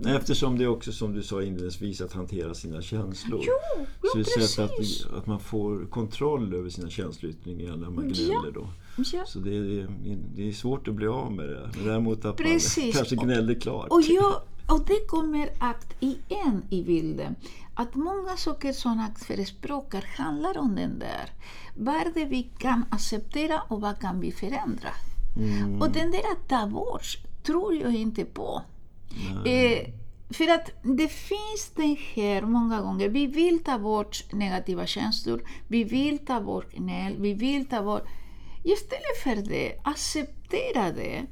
Nej, 0.02 0.16
Eftersom 0.16 0.58
det 0.58 0.64
är 0.64 0.68
också 0.68 0.92
som 0.92 1.12
du 1.12 1.22
sa 1.22 1.42
inledningsvis 1.42 2.00
att 2.00 2.12
hantera 2.12 2.54
sina 2.54 2.82
känslor. 2.82 3.44
Jo, 3.46 3.86
jo 4.02 4.08
så 4.10 4.18
det 4.18 4.42
är 4.42 4.46
sätt 4.46 4.70
att, 5.10 5.18
att 5.18 5.26
man 5.26 5.40
får 5.40 5.86
kontroll 5.86 6.54
över 6.54 6.70
sina 6.70 6.90
känsloyttringar 6.90 7.76
när 7.76 7.90
man 7.90 8.08
gnäller. 8.08 8.50
Då. 8.54 8.68
Ja. 9.12 9.24
Så 9.26 9.38
det 9.38 9.56
är, 9.56 9.88
det 10.36 10.48
är 10.48 10.52
svårt 10.52 10.88
att 10.88 10.94
bli 10.94 11.06
av 11.06 11.32
med 11.32 11.48
det. 11.48 11.70
Men 11.76 11.86
däremot 11.86 12.24
att 12.24 12.36
Precis. 12.36 12.84
man 12.84 12.92
kanske 12.92 13.16
gnäller 13.16 13.54
klart. 13.54 13.88
Och, 13.90 14.02
jag, 14.02 14.34
och 14.68 14.84
det 14.86 15.06
kommer 15.06 15.50
att 15.58 15.94
igen 16.00 16.62
i 16.70 16.82
bilden 16.82 17.36
att 17.74 17.94
många 17.94 18.36
saker 18.36 18.72
som 18.72 19.00
ACT 19.00 19.24
förespråkar 19.24 20.04
handlar 20.16 20.58
om 20.58 20.74
den 20.74 20.98
där. 20.98 21.30
Vad 21.76 21.94
är 21.94 22.12
det 22.14 22.24
vi 22.24 22.42
kan 22.58 22.84
acceptera 22.90 23.62
och 23.68 23.80
vad 23.80 23.98
kan 23.98 24.20
vi 24.20 24.32
förändra? 24.32 24.90
Mm. 25.36 25.82
Och 25.82 25.90
den 25.90 26.10
där 26.10 26.48
ta 26.48 26.66
bort 26.66 27.18
tror 27.42 27.74
jag 27.74 27.94
inte 27.94 28.24
på. 28.24 28.62
Eh, 29.46 29.88
för 30.30 30.48
att 30.48 30.70
det 30.82 31.08
finns 31.08 31.70
den 31.74 31.96
här 32.14 32.42
många 32.42 32.80
gånger, 32.80 33.08
vi 33.08 33.26
vill 33.26 33.64
ta 33.64 33.78
bort 33.78 34.32
negativa 34.32 34.86
känslor, 34.86 35.42
vi 35.68 35.84
vill 35.84 36.18
ta 36.18 36.40
bort 36.40 36.72
gnäll, 36.72 37.16
vi 37.18 37.34
vill 37.34 37.66
ta 37.66 37.82
bort... 37.82 38.06
Istället 38.64 39.18
för 39.22 39.50
det, 39.50 39.80
acceptera 39.84 40.92
det, 40.92 41.26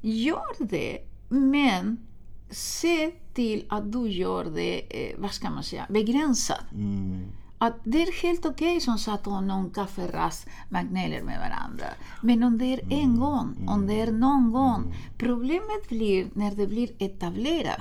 gör 0.00 0.54
det, 0.58 0.98
men 1.28 2.06
se 2.50 3.10
till 3.34 3.64
att 3.68 3.92
du 3.92 4.08
gör 4.08 4.44
det, 4.44 4.80
eh, 4.90 5.14
vad 5.18 5.30
ska 5.30 5.50
man 5.50 5.62
säga, 5.62 5.86
begränsat. 5.90 6.72
Mm. 6.72 7.24
Att 7.64 7.80
det 7.84 8.02
är 8.02 8.22
helt 8.22 8.46
okej 8.46 8.80
som 8.80 8.98
så 8.98 9.10
att 9.10 9.26
någon 9.26 9.70
kafferast 9.70 10.46
man 10.68 10.88
gnäller 10.88 11.22
med 11.22 11.38
varandra. 11.38 11.86
Men 12.22 12.42
om 12.42 12.58
det 12.58 12.64
är 12.64 12.80
en 12.90 13.20
gång, 13.20 13.68
om 13.68 13.86
det 13.86 14.00
är 14.00 14.12
någon 14.12 14.52
gång. 14.52 14.94
Problemet 15.18 15.88
blir 15.88 16.26
när 16.34 16.54
det 16.54 16.66
blir 16.66 16.90
etablerat. 16.98 17.80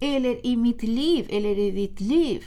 Eller 0.00 0.46
i 0.46 0.56
mitt 0.56 0.82
liv, 0.82 1.26
eller 1.30 1.58
i 1.58 1.70
ditt 1.70 2.00
liv. 2.00 2.44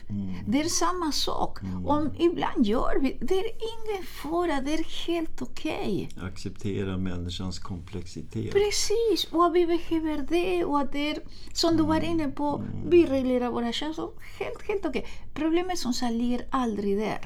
Det 0.48 0.62
är 0.62 0.66
samma 0.66 1.12
sak. 1.12 1.60
Om 1.86 2.10
ibland 2.20 2.66
gör 2.66 3.00
vi 3.02 3.18
det, 3.22 3.36
är 3.36 3.46
ingen 3.46 4.06
fara, 4.24 4.62
det 4.62 4.74
är 4.74 5.08
helt 5.08 5.42
okej. 5.42 6.10
Acceptera 6.22 6.98
människans 6.98 7.60
komplexitet. 7.60 8.54
Precis, 8.54 9.28
och 9.32 9.56
vi 9.56 9.68
behöver 9.68 10.26
det 10.30 10.66
och 10.66 10.88
det 10.92 11.10
är, 11.10 11.18
som 11.54 11.78
du 11.78 11.84
var 11.84 12.04
inne 12.04 12.28
på, 12.32 12.64
vi 12.90 13.06
reglerar 13.06 13.50
våra 13.52 13.72
känslor. 13.72 14.12
Helt, 14.40 14.62
helt 14.68 14.86
okej. 14.86 15.06
Problemet 15.36 15.80
som 15.80 15.94
ligger 16.12 16.42
aldrig 16.50 16.98
där. 16.98 17.20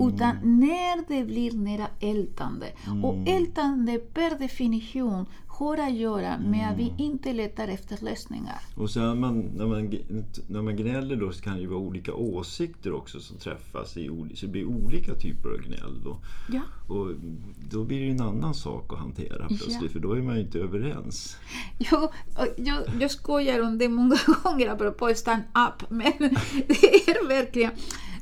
Utan 0.00 0.36
när 0.42 1.08
det 1.08 1.24
blir 1.24 1.52
nära 1.52 1.86
ältande. 2.00 2.66
Och 3.02 3.28
ältande 3.28 3.98
per 3.98 4.38
definition 4.38 5.26
har 5.56 5.78
att 5.78 5.94
göra 5.94 6.38
med 6.38 6.70
att 6.70 6.78
vi 6.78 6.94
inte 6.98 7.32
letar 7.32 7.68
efter 7.68 8.04
lösningar. 8.04 8.60
Och 8.74 8.90
sen 8.90 9.20
man, 9.20 9.40
när, 9.40 9.66
man, 9.66 9.98
när 10.48 10.62
man 10.62 10.76
gnäller 10.76 11.16
då 11.16 11.32
så 11.32 11.42
kan 11.42 11.54
det 11.54 11.60
ju 11.60 11.66
vara 11.66 11.78
olika 11.80 12.14
åsikter 12.14 12.92
också 12.92 13.20
som 13.20 13.36
träffas. 13.38 13.96
I, 13.96 14.06
så 14.34 14.46
det 14.46 14.52
blir 14.52 14.64
olika 14.64 15.14
typer 15.14 15.48
av 15.48 15.56
gnäll. 15.56 16.02
Då. 16.04 16.18
Ja. 16.48 16.60
Och 16.94 17.10
då 17.70 17.84
blir 17.84 17.98
det 17.98 18.04
ju 18.04 18.10
en 18.10 18.20
annan 18.20 18.54
sak 18.54 18.92
att 18.92 18.98
hantera 18.98 19.46
plötsligt 19.48 19.82
Ja. 19.82 19.88
för 19.88 19.98
då 19.98 20.12
är 20.12 20.22
man 20.22 20.34
ju 20.34 20.40
inte 20.40 20.58
överens. 20.58 21.36
Och 21.92 22.12
jag, 22.56 22.82
jag 23.00 23.10
skojar 23.10 23.60
om 23.62 23.78
det 23.78 23.88
många 23.88 24.16
gånger 24.42 24.68
apropå 24.68 25.14
stand-up, 25.14 25.90
men 25.90 26.12
det 26.66 27.08
är 27.08 27.28
verkligen... 27.28 27.70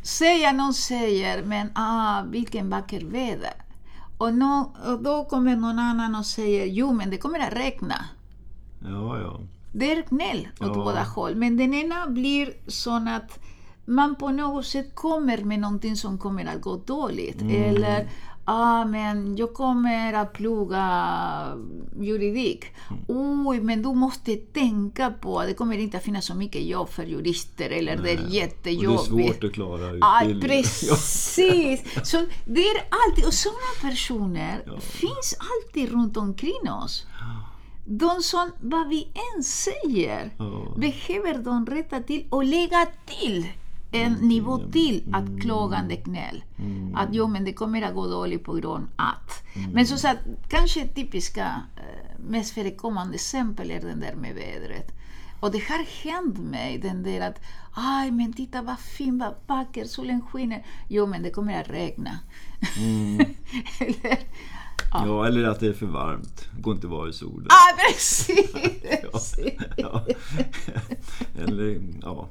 Säga 0.02 0.52
någon 0.52 0.74
säger, 0.74 1.44
men 1.44 1.68
ah, 1.74 2.22
vilken 2.30 2.70
vacker 2.70 3.04
väder. 3.04 3.52
Och, 4.18 4.34
nå- 4.34 4.72
och 4.86 5.02
då 5.02 5.24
kommer 5.24 5.56
någon 5.56 5.78
annan 5.78 6.14
och 6.14 6.26
säger, 6.26 6.66
jo 6.66 6.92
men 6.92 7.10
det 7.10 7.18
kommer 7.18 7.40
att 7.40 7.52
regna. 7.52 8.04
Ja, 8.82 9.18
ja. 9.20 9.40
Det 9.72 9.92
är 9.92 10.04
gnäll 10.08 10.48
åt 10.60 10.66
Ja. 10.66 10.74
båda 10.74 11.02
håll. 11.02 11.34
Men 11.34 11.56
den 11.56 11.74
ena 11.74 12.06
blir 12.08 12.52
sån 12.66 13.08
att 13.08 13.38
man 13.84 14.14
på 14.14 14.28
något 14.28 14.66
sätt 14.66 14.94
kommer 14.94 15.38
med 15.44 15.58
någonting 15.60 15.96
som 15.96 16.18
kommer 16.18 16.46
att 16.46 16.60
gå 16.62 16.76
dåligt. 16.76 17.42
Eller, 17.42 18.08
ah, 18.44 18.84
men 18.84 19.36
jag 19.36 19.54
kommer 19.54 20.12
att 20.12 20.32
plugga 20.32 20.86
juridik. 22.00 22.64
Oj, 23.46 23.60
men 23.60 23.82
du 23.82 23.88
måste 23.94 24.36
tänka 24.36 25.10
på 25.10 25.38
att 25.40 25.46
det 25.48 25.54
kommer 25.54 25.78
inte 25.78 25.96
att 25.96 26.02
finnas 26.04 26.24
så 26.24 26.34
mycket 26.34 26.62
jobb 26.62 26.88
för 26.88 27.02
jurister. 27.04 27.70
Eller 27.70 27.96
det 27.96 28.10
är 28.10 28.16
Och 28.16 28.22
det 28.22 28.26
är 28.26 28.40
jättejobbigt. 28.40 29.04
svårt 29.06 29.44
att 29.44 29.52
klara 29.52 29.96
Ja, 29.96 30.20
utbildningen. 30.24 30.40
precis. 30.64 31.82
Så 32.10 32.16
det 32.46 32.60
är 32.60 32.76
alltid, 32.90 33.24
och 33.26 33.34
sådana 33.34 33.72
personer 33.82 34.80
finns 34.80 35.34
alltid 35.38 35.92
runt 35.92 36.16
omkring 36.16 36.70
oss. 36.84 37.06
De 37.86 38.22
som, 38.22 38.50
vad 38.60 38.88
vi 38.88 39.08
än 39.36 39.42
säger, 39.42 40.30
Ja. 40.38 40.74
behöver 40.76 41.38
de 41.38 41.66
rätta 41.66 42.00
till 42.00 42.26
och 42.30 42.44
lägga 42.44 42.86
till 43.06 43.46
en 43.94 44.12
nivå 44.12 44.58
till 44.72 45.04
att 45.12 45.40
klagande 45.42 45.96
gnäll. 45.96 46.44
Att 46.94 47.08
jo, 47.12 47.26
men 47.26 47.44
det 47.44 47.52
kommer 47.52 47.82
att 47.82 47.94
gå 47.94 48.06
dåligt 48.06 48.44
på 48.44 48.52
grund 48.52 48.88
att. 48.96 49.42
Men 49.72 49.86
så 49.86 50.08
att 50.08 50.18
kanske 50.48 50.86
typiska, 50.86 51.62
eh, 51.76 52.20
mest 52.28 52.54
förekommande 52.54 53.14
exempel 53.14 53.70
är 53.70 53.80
den 53.80 54.00
där 54.00 54.14
med 54.14 54.34
vädret. 54.34 54.92
Och 55.40 55.50
det 55.50 55.58
har 55.58 55.84
hänt 56.02 56.38
mig, 56.38 56.78
den 56.78 57.02
där 57.02 57.20
att 57.28 57.40
aj 57.74 58.10
men 58.10 58.32
titta 58.32 58.62
vad 58.62 58.78
fin, 58.78 59.18
vad 59.18 59.34
vacker, 59.46 59.84
solen 59.84 60.20
skiner. 60.22 60.66
Jo 60.88 61.06
men 61.06 61.22
det 61.22 61.30
kommer 61.30 61.60
att 61.60 61.70
regna. 61.70 62.18
Eller, 63.80 64.18
Ja, 64.92 65.26
eller 65.26 65.44
att 65.44 65.60
det 65.60 65.66
är 65.66 65.72
för 65.72 65.86
varmt. 65.86 66.48
Det 66.56 66.62
går 66.62 66.74
inte 66.74 66.86
att 66.86 66.90
vara 66.90 67.08
i 67.08 67.12
solen. 67.12 67.48
ah 67.50 67.76
precis! 67.88 68.54
Ja. 69.76 70.06
Eller, 71.38 71.80
ja. 72.02 72.28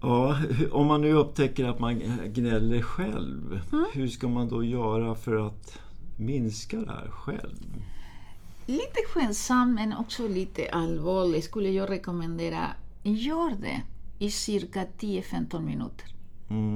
Ja, 0.00 0.38
om 0.72 0.86
man 0.86 1.00
nu 1.00 1.12
upptäcker 1.12 1.64
att 1.64 1.78
man 1.78 2.02
gnäller 2.26 2.82
själv, 2.82 3.60
hur 3.92 4.08
ska 4.08 4.28
man 4.28 4.48
då 4.48 4.64
göra 4.64 5.14
för 5.14 5.46
att 5.46 5.78
minska 6.16 6.76
det 6.76 6.92
här 6.92 7.08
själv? 7.10 7.82
Lite 8.66 9.00
skämtsam 9.08 9.74
men 9.74 9.96
också 9.96 10.28
lite 10.28 10.70
allvarlig 10.72 11.44
skulle 11.44 11.70
jag 11.70 11.90
rekommendera. 11.90 12.66
Gör 13.02 13.50
det 13.60 13.82
i 14.18 14.30
cirka 14.30 14.86
10-15 14.98 15.60
minuter. 15.60 16.06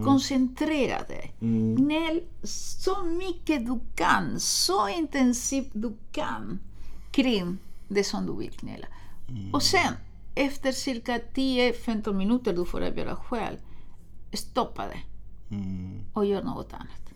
Koncentrera 0.04 1.02
dig. 1.09 1.33
Gnäll 1.76 2.20
så 2.42 3.02
mycket 3.04 3.66
du 3.66 3.80
kan, 3.94 4.40
så 4.40 4.88
intensivt 4.88 5.70
du 5.72 5.92
kan 6.12 6.59
kring 7.12 7.59
det 7.88 8.04
som 8.04 8.26
du 8.26 8.37
vill 8.37 8.52
gnälla. 8.61 8.87
Och 9.52 9.62
sen, 9.62 9.94
efter 10.35 10.73
cirka 10.73 11.19
10-15 11.35 12.12
minuter 12.12 12.53
du 12.53 12.64
får 12.64 12.87
avgöra 12.87 13.16
själv, 13.16 13.57
stoppa 14.33 14.87
det 14.87 15.01
Mm. 15.55 16.05
och 16.12 16.25
gör 16.27 16.43
något 16.43 16.73
annat. 16.73 17.11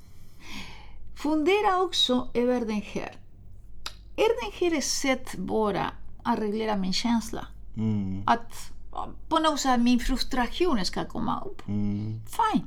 Fundera 1.14 1.82
också 1.82 2.28
över 2.34 2.60
den 2.60 2.82
här. 2.82 3.12
Är 4.16 4.42
den 4.42 4.52
här 4.70 4.78
ett 4.78 4.84
sätt 4.84 5.36
bara 5.38 5.90
att 6.22 6.38
reglera 6.38 6.76
min 6.76 6.92
känsla? 6.92 7.46
Mm. 7.76 8.22
Att 8.26 8.70
på 9.28 9.38
något 9.38 9.60
sätt 9.60 9.80
min 9.80 10.00
frustration 10.00 10.84
ska 10.84 11.04
komma 11.04 11.40
upp? 11.44 11.68
Mm. 11.68 12.20
Fine. 12.26 12.64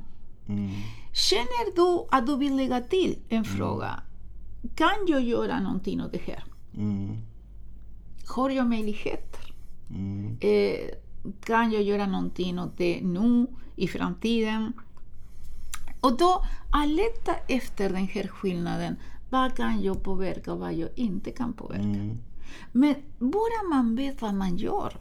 Mm. 0.48 0.70
Känner 1.12 1.76
du 1.76 2.06
att 2.16 2.26
du 2.26 2.36
vill 2.36 2.56
lägga 2.56 2.80
till 2.80 3.18
en 3.28 3.44
fråga? 3.44 4.02
Kan 4.74 5.06
jag 5.08 5.22
göra 5.24 5.60
någonting 5.60 6.00
åt 6.02 6.12
det 6.12 6.20
här? 6.26 6.44
Mm. 6.76 7.16
Har 8.34 8.50
jag 8.50 8.66
möjligheter? 8.66 9.47
Mm. 9.90 10.36
Eh, 10.40 10.90
kan 11.40 11.72
jag 11.72 11.82
göra 11.82 12.06
någonting 12.06 12.58
åt 12.58 12.76
det 12.76 13.00
nu, 13.02 13.46
i 13.76 13.88
framtiden? 13.88 14.72
Och 16.00 16.16
då 16.16 16.44
att 16.72 16.88
leta 16.88 17.34
efter 17.48 17.90
den 17.90 18.06
här 18.06 18.26
skillnaden. 18.28 18.96
Vad 19.30 19.56
kan 19.56 19.82
jag 19.82 20.02
påverka 20.02 20.52
och 20.52 20.58
vad 20.58 20.74
jag 20.74 20.88
inte 20.94 21.30
kan 21.30 21.52
påverka? 21.52 21.82
Mm. 21.82 22.18
Men 22.72 22.94
bara 23.18 23.68
man 23.70 23.96
vet 23.96 24.22
vad 24.22 24.34
man 24.34 24.56
gör. 24.56 24.96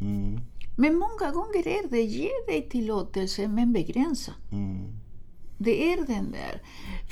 Mm. 0.00 0.40
Men 0.76 0.98
många 0.98 1.32
gånger 1.32 1.68
är 1.68 1.90
det 1.90 2.02
ge 2.02 2.30
dig 2.46 2.68
tillåtelse 2.70 3.48
men 3.48 3.72
begränsa. 3.72 4.32
Mm. 4.52 4.92
Det 5.58 5.92
är 5.92 6.06
den 6.06 6.32
där. 6.32 6.62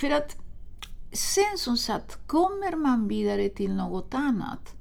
För 0.00 0.10
att 0.10 0.36
sen 1.12 1.58
som 1.58 1.76
sagt, 1.76 2.26
kommer 2.26 2.76
man 2.76 3.08
vidare 3.08 3.48
till 3.48 3.74
något 3.74 4.14
annat, 4.14 4.74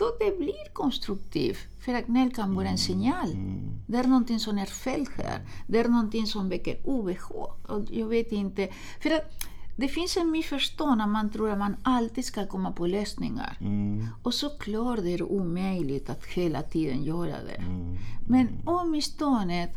då 0.00 0.06
det 0.20 0.38
blir 0.38 0.72
konstruktivt. 0.72 1.58
För 1.84 1.94
att 1.94 2.06
gnäll 2.06 2.34
kan 2.34 2.54
vara 2.54 2.68
en 2.68 2.78
signal. 2.78 3.28
Det 3.86 3.98
är 3.98 4.04
någonting 4.04 4.40
som 4.40 4.58
är 4.58 4.66
fel 4.66 5.06
här. 5.16 5.40
Det 5.66 5.78
är 5.78 5.88
någonting 5.88 6.26
som 6.26 6.48
väcker 6.48 6.76
obehag. 6.84 7.52
Och 7.68 7.82
jag 7.90 8.06
vet 8.06 8.32
inte. 8.32 8.68
För 9.02 9.10
att 9.10 9.26
det 9.76 9.88
finns 9.88 10.16
en 10.16 10.30
missförstånd 10.30 10.98
när 10.98 11.06
man 11.06 11.30
tror 11.30 11.50
att 11.50 11.58
man 11.58 11.76
alltid 11.82 12.24
ska 12.24 12.46
komma 12.46 12.72
på 12.72 12.86
lösningar. 12.86 13.56
Mm. 13.60 14.06
Och 14.22 14.34
såklart 14.34 14.98
är 14.98 15.18
det 15.18 15.24
omöjligt 15.24 16.10
att 16.10 16.24
hela 16.24 16.62
tiden 16.62 17.04
göra 17.04 17.36
det. 17.44 17.62
Mm. 17.62 17.96
Men 18.28 18.48
åtminstone 18.64 19.68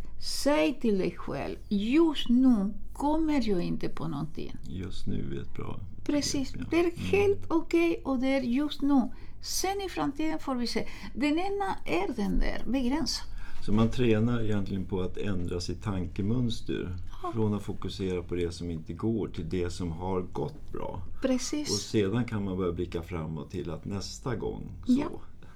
säg 0.44 0.80
till 0.82 0.98
dig 0.98 1.12
själv, 1.18 1.56
just 1.70 2.30
nu 2.30 2.74
kommer 2.94 3.50
jag 3.50 3.62
inte 3.62 3.90
på 3.90 4.08
någonting. 4.08 4.56
Just 4.64 5.08
nu 5.08 5.36
är 5.38 5.42
ett 5.42 5.54
bra 5.54 5.80
Precis, 6.06 6.54
begrepp, 6.54 6.70
det 6.70 6.80
är 6.80 6.92
helt 6.98 7.46
okej 7.48 8.02
och 8.06 8.20
det 8.20 8.28
är 8.28 8.42
just 8.42 8.82
nu. 8.82 9.10
Sen 9.44 9.82
i 9.86 9.90
framtiden 9.90 10.40
får 10.40 10.56
vi 10.56 10.68
se. 10.68 10.88
Den 11.14 11.40
ena 11.40 11.76
är 11.86 12.14
den 12.16 12.40
där, 12.40 12.62
begränsad. 12.68 13.26
Så 13.66 13.74
man 13.74 13.90
tränar 13.90 14.42
egentligen 14.44 14.86
på 14.86 15.02
att 15.02 15.18
ändra 15.18 15.60
sitt 15.60 15.84
tankemönster. 15.84 16.96
Från 17.34 17.54
att 17.54 17.64
fokusera 17.64 18.24
på 18.24 18.36
det 18.36 18.52
som 18.52 18.72
inte 18.72 18.94
går 18.94 19.28
till 19.28 19.50
det 19.50 19.70
som 19.70 19.92
har 19.92 20.22
gått 20.22 20.72
bra. 20.72 21.02
Och 21.16 21.22
Precis. 21.22 21.70
sedan 21.70 22.26
kan 22.26 22.44
man 22.46 22.58
börja 22.58 22.72
blicka 22.72 23.02
framåt 23.02 23.52
till 23.52 23.70
att 23.72 23.86
nästa 23.86 24.36
gång 24.36 24.72
så. 24.86 24.92
Ja. 24.92 25.06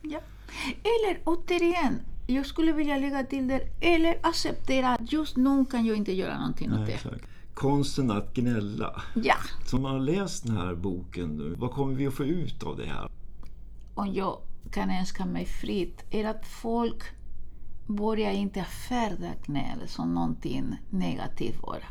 Ja. 0.01 0.19
Eller 0.83 1.19
återigen, 1.23 1.99
jag 2.27 2.45
skulle 2.45 2.71
vilja 2.71 2.97
lägga 2.97 3.23
till 3.23 3.47
det, 3.47 3.61
eller 3.81 4.19
acceptera 4.23 4.89
att 4.89 5.11
just 5.13 5.37
nu 5.37 5.65
kan 5.71 5.85
jag 5.85 5.97
inte 5.97 6.13
göra 6.13 6.37
någonting 6.39 6.71
åt 6.71 6.77
Nej, 6.79 6.85
det. 6.87 6.93
exakt. 6.93 7.25
Konsten 7.53 8.11
att 8.11 8.33
gnälla. 8.33 9.01
Ja, 9.15 9.35
Som 9.65 9.81
man 9.81 9.91
har 9.91 9.99
läst 9.99 10.43
den 10.47 10.57
här 10.57 10.75
boken 10.75 11.29
nu, 11.37 11.55
vad 11.57 11.71
kommer 11.71 11.93
vi 11.95 12.07
att 12.07 12.13
få 12.13 12.23
ut 12.23 12.63
av 12.63 12.77
det 12.77 12.85
här? 12.85 13.09
Om 13.97 14.13
jag 14.13 14.39
kan 14.71 14.89
önska 14.89 15.25
mig 15.25 15.45
fritt, 15.45 16.05
är 16.09 16.25
att 16.25 16.47
folk 16.47 17.03
börjar 17.87 18.31
inte 18.31 18.61
affärda 18.61 19.33
gnäll 19.45 19.87
som 19.87 20.13
någonting 20.13 20.75
negativt 20.89 21.61
bara. 21.61 21.83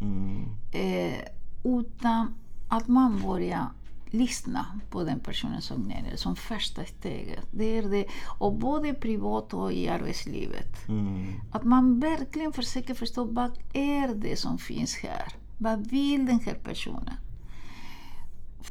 Mm. 0.00 0.44
Eh, 0.72 1.18
utan 1.64 2.34
att 2.68 2.88
man 2.88 3.20
börjar 3.20 3.66
lyssna 4.06 4.66
på 4.90 5.04
den 5.04 5.20
personen 5.20 5.62
som 5.62 5.84
gnäller 5.84 6.16
som 6.16 6.36
första 6.36 6.84
steget. 6.84 7.46
Det 7.50 7.78
är 7.78 7.82
det, 7.82 8.06
och 8.38 8.54
både 8.54 8.94
privat 8.94 9.54
och 9.54 9.72
i 9.72 9.88
arbetslivet. 9.88 10.88
Mm. 10.88 11.26
Att 11.50 11.64
man 11.64 12.00
verkligen 12.00 12.52
försöker 12.52 12.94
förstå 12.94 13.24
vad 13.24 13.58
är 13.72 14.14
det 14.14 14.36
som 14.38 14.58
finns 14.58 14.96
här? 14.96 15.32
Vad 15.58 15.86
vill 15.90 16.26
den 16.26 16.40
här 16.40 16.54
personen? 16.54 17.14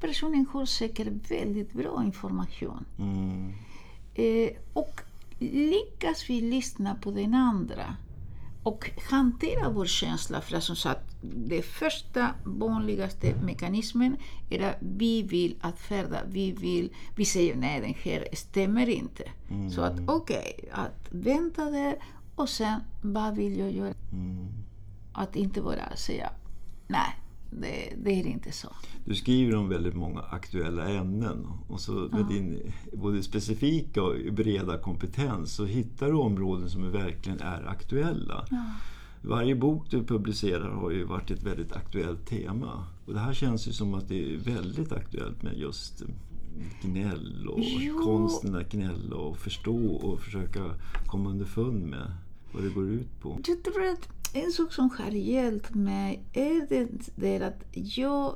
Personen 0.01 0.45
har 0.51 0.65
säkert 0.65 1.31
väldigt 1.31 1.73
bra 1.73 2.03
information. 2.05 2.85
Mm. 2.99 3.53
Eh, 4.13 4.49
och 4.73 5.01
lyckas 5.39 6.29
vi 6.29 6.41
lyssna 6.41 6.95
på 6.95 7.11
den 7.11 7.33
andra 7.33 7.95
och 8.63 8.91
hantera 9.09 9.69
vår 9.69 9.85
känsla, 9.85 10.41
för 10.41 10.59
som 10.59 10.75
sagt, 10.75 11.15
det 11.21 11.61
första 11.61 12.29
vanligaste 12.43 13.33
mekanismen 13.43 14.17
är 14.49 14.59
att 14.69 14.77
vi 14.79 15.23
vill 15.23 15.55
affärda, 15.61 16.21
vi 16.27 16.51
vill, 16.51 16.93
vi 17.15 17.25
säger 17.25 17.55
nej 17.55 17.81
den 17.81 17.93
här 18.03 18.27
stämmer 18.33 18.89
inte. 18.89 19.23
Så 19.71 19.81
att 19.81 19.99
okej, 20.07 20.69
att 20.71 21.07
vänta 21.09 21.65
där 21.65 21.95
och 22.35 22.49
sen 22.49 22.79
vad 23.01 23.35
vill 23.35 23.59
jag 23.59 23.71
göra? 23.71 23.93
Mm. 24.11 24.47
Att 25.13 25.35
inte 25.35 25.61
bara 25.61 25.95
säga 25.95 26.29
nej, 26.87 27.15
det, 27.51 27.93
det 28.03 28.11
är 28.11 28.27
inte 28.27 28.51
så. 28.51 28.69
Du 29.05 29.15
skriver 29.15 29.55
om 29.55 29.69
väldigt 29.69 29.95
många 29.95 30.19
aktuella 30.19 30.89
ämnen 30.89 31.47
och 31.67 31.79
så 31.79 31.91
med 31.91 32.25
din 32.25 32.73
både 32.93 33.23
specifika 33.23 34.03
och 34.03 34.15
breda 34.31 34.77
kompetens 34.77 35.53
så 35.53 35.65
hittar 35.65 36.07
du 36.07 36.13
områden 36.13 36.69
som 36.69 36.91
verkligen 36.91 37.39
är 37.39 37.67
aktuella. 37.67 38.45
Varje 39.21 39.55
bok 39.55 39.85
du 39.89 40.03
publicerar 40.03 40.69
har 40.69 40.91
ju 40.91 41.03
varit 41.03 41.31
ett 41.31 41.43
väldigt 41.43 41.73
aktuellt 41.73 42.25
tema. 42.25 42.85
Och 43.05 43.13
det 43.13 43.19
här 43.19 43.33
känns 43.33 43.67
ju 43.67 43.71
som 43.71 43.93
att 43.93 44.07
det 44.07 44.33
är 44.33 44.37
väldigt 44.37 44.91
aktuellt 44.91 45.43
med 45.43 45.57
just 45.57 46.03
gnäll 46.81 47.47
och 47.47 47.59
Jo. 47.61 47.99
konsten 48.03 48.55
att 48.55 48.71
gnälla 48.71 49.15
och 49.15 49.37
förstå 49.37 49.87
och 49.87 50.19
försöka 50.19 50.75
komma 51.07 51.29
underfund 51.29 51.85
med 51.85 52.11
vad 52.51 52.63
det 52.63 52.69
går 52.69 52.89
ut 52.89 53.19
på. 53.21 53.39
Jag 53.47 53.63
tror 53.63 53.85
att 53.85 54.18
en 54.33 54.51
sak 54.51 54.73
som 54.73 54.89
har 54.89 55.11
hjälpt 55.11 55.75
mig 55.75 56.23
är 56.33 56.67
det 56.69 56.87
där 57.15 57.41
att 57.41 57.63
jag 57.71 58.35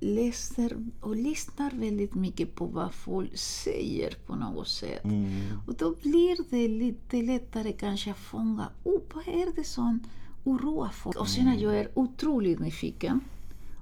läser 0.00 0.76
och 1.00 1.16
lyssnar 1.16 1.70
väldigt 1.70 2.14
mycket 2.14 2.54
på 2.54 2.66
vad 2.66 2.94
folk 2.94 3.38
säger 3.38 4.14
på 4.26 4.36
något 4.36 4.68
sätt. 4.68 5.04
Mm. 5.04 5.30
Och 5.66 5.74
då 5.74 5.94
blir 6.02 6.50
det 6.50 6.68
lite 6.68 7.22
lättare 7.22 7.72
kanske 7.72 8.10
att 8.10 8.18
fånga 8.18 8.68
upp 8.84 9.14
vad 9.14 9.28
är 9.28 9.56
det 9.56 9.64
som 9.64 10.00
oroar 10.44 10.88
folk. 10.88 11.16
Och 11.16 11.28
sen 11.28 11.48
att 11.48 11.60
jag 11.60 11.78
är 11.78 11.88
otroligt 11.94 12.58
nyfiken. 12.58 13.20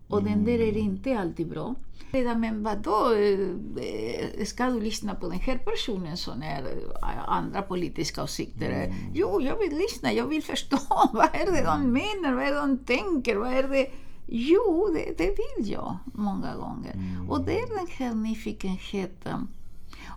Och 0.08 0.24
den 0.24 0.44
där 0.44 0.58
är 0.58 0.76
inte 0.76 1.18
alltid 1.18 1.48
bra. 1.48 1.74
Men 2.12 2.62
vadå, 2.62 3.14
eh, 3.14 4.44
ska 4.44 4.66
du 4.66 4.80
lyssna 4.80 5.14
på 5.14 5.28
den 5.28 5.40
här 5.40 5.58
personen 5.58 6.16
som 6.16 6.42
är 6.42 6.62
eh, 6.62 7.28
andra 7.28 7.62
politiska 7.62 8.22
åsikter? 8.22 8.94
Jo, 9.14 9.40
jag 9.42 9.58
vill 9.58 9.78
lyssna, 9.78 10.12
jag 10.12 10.26
vill 10.26 10.42
förstå. 10.42 10.78
Vad 11.12 11.28
är 11.32 11.52
det 11.52 11.62
de 11.62 11.92
menar? 11.92 12.32
Vad 12.34 12.44
är 12.44 12.50
det 12.50 12.60
de 12.60 12.78
tänker? 12.78 13.36
Vad 13.36 13.52
är 13.52 13.68
det? 13.68 13.86
Jo, 14.26 14.90
det, 14.94 15.18
det 15.18 15.28
vill 15.28 15.72
jag 15.72 15.96
många 16.04 16.56
gånger. 16.56 16.96
Och 17.28 17.44
det 17.44 17.60
är 17.60 17.68
den 17.68 17.86
här 17.98 18.14
nyfikenheten. 18.14 19.48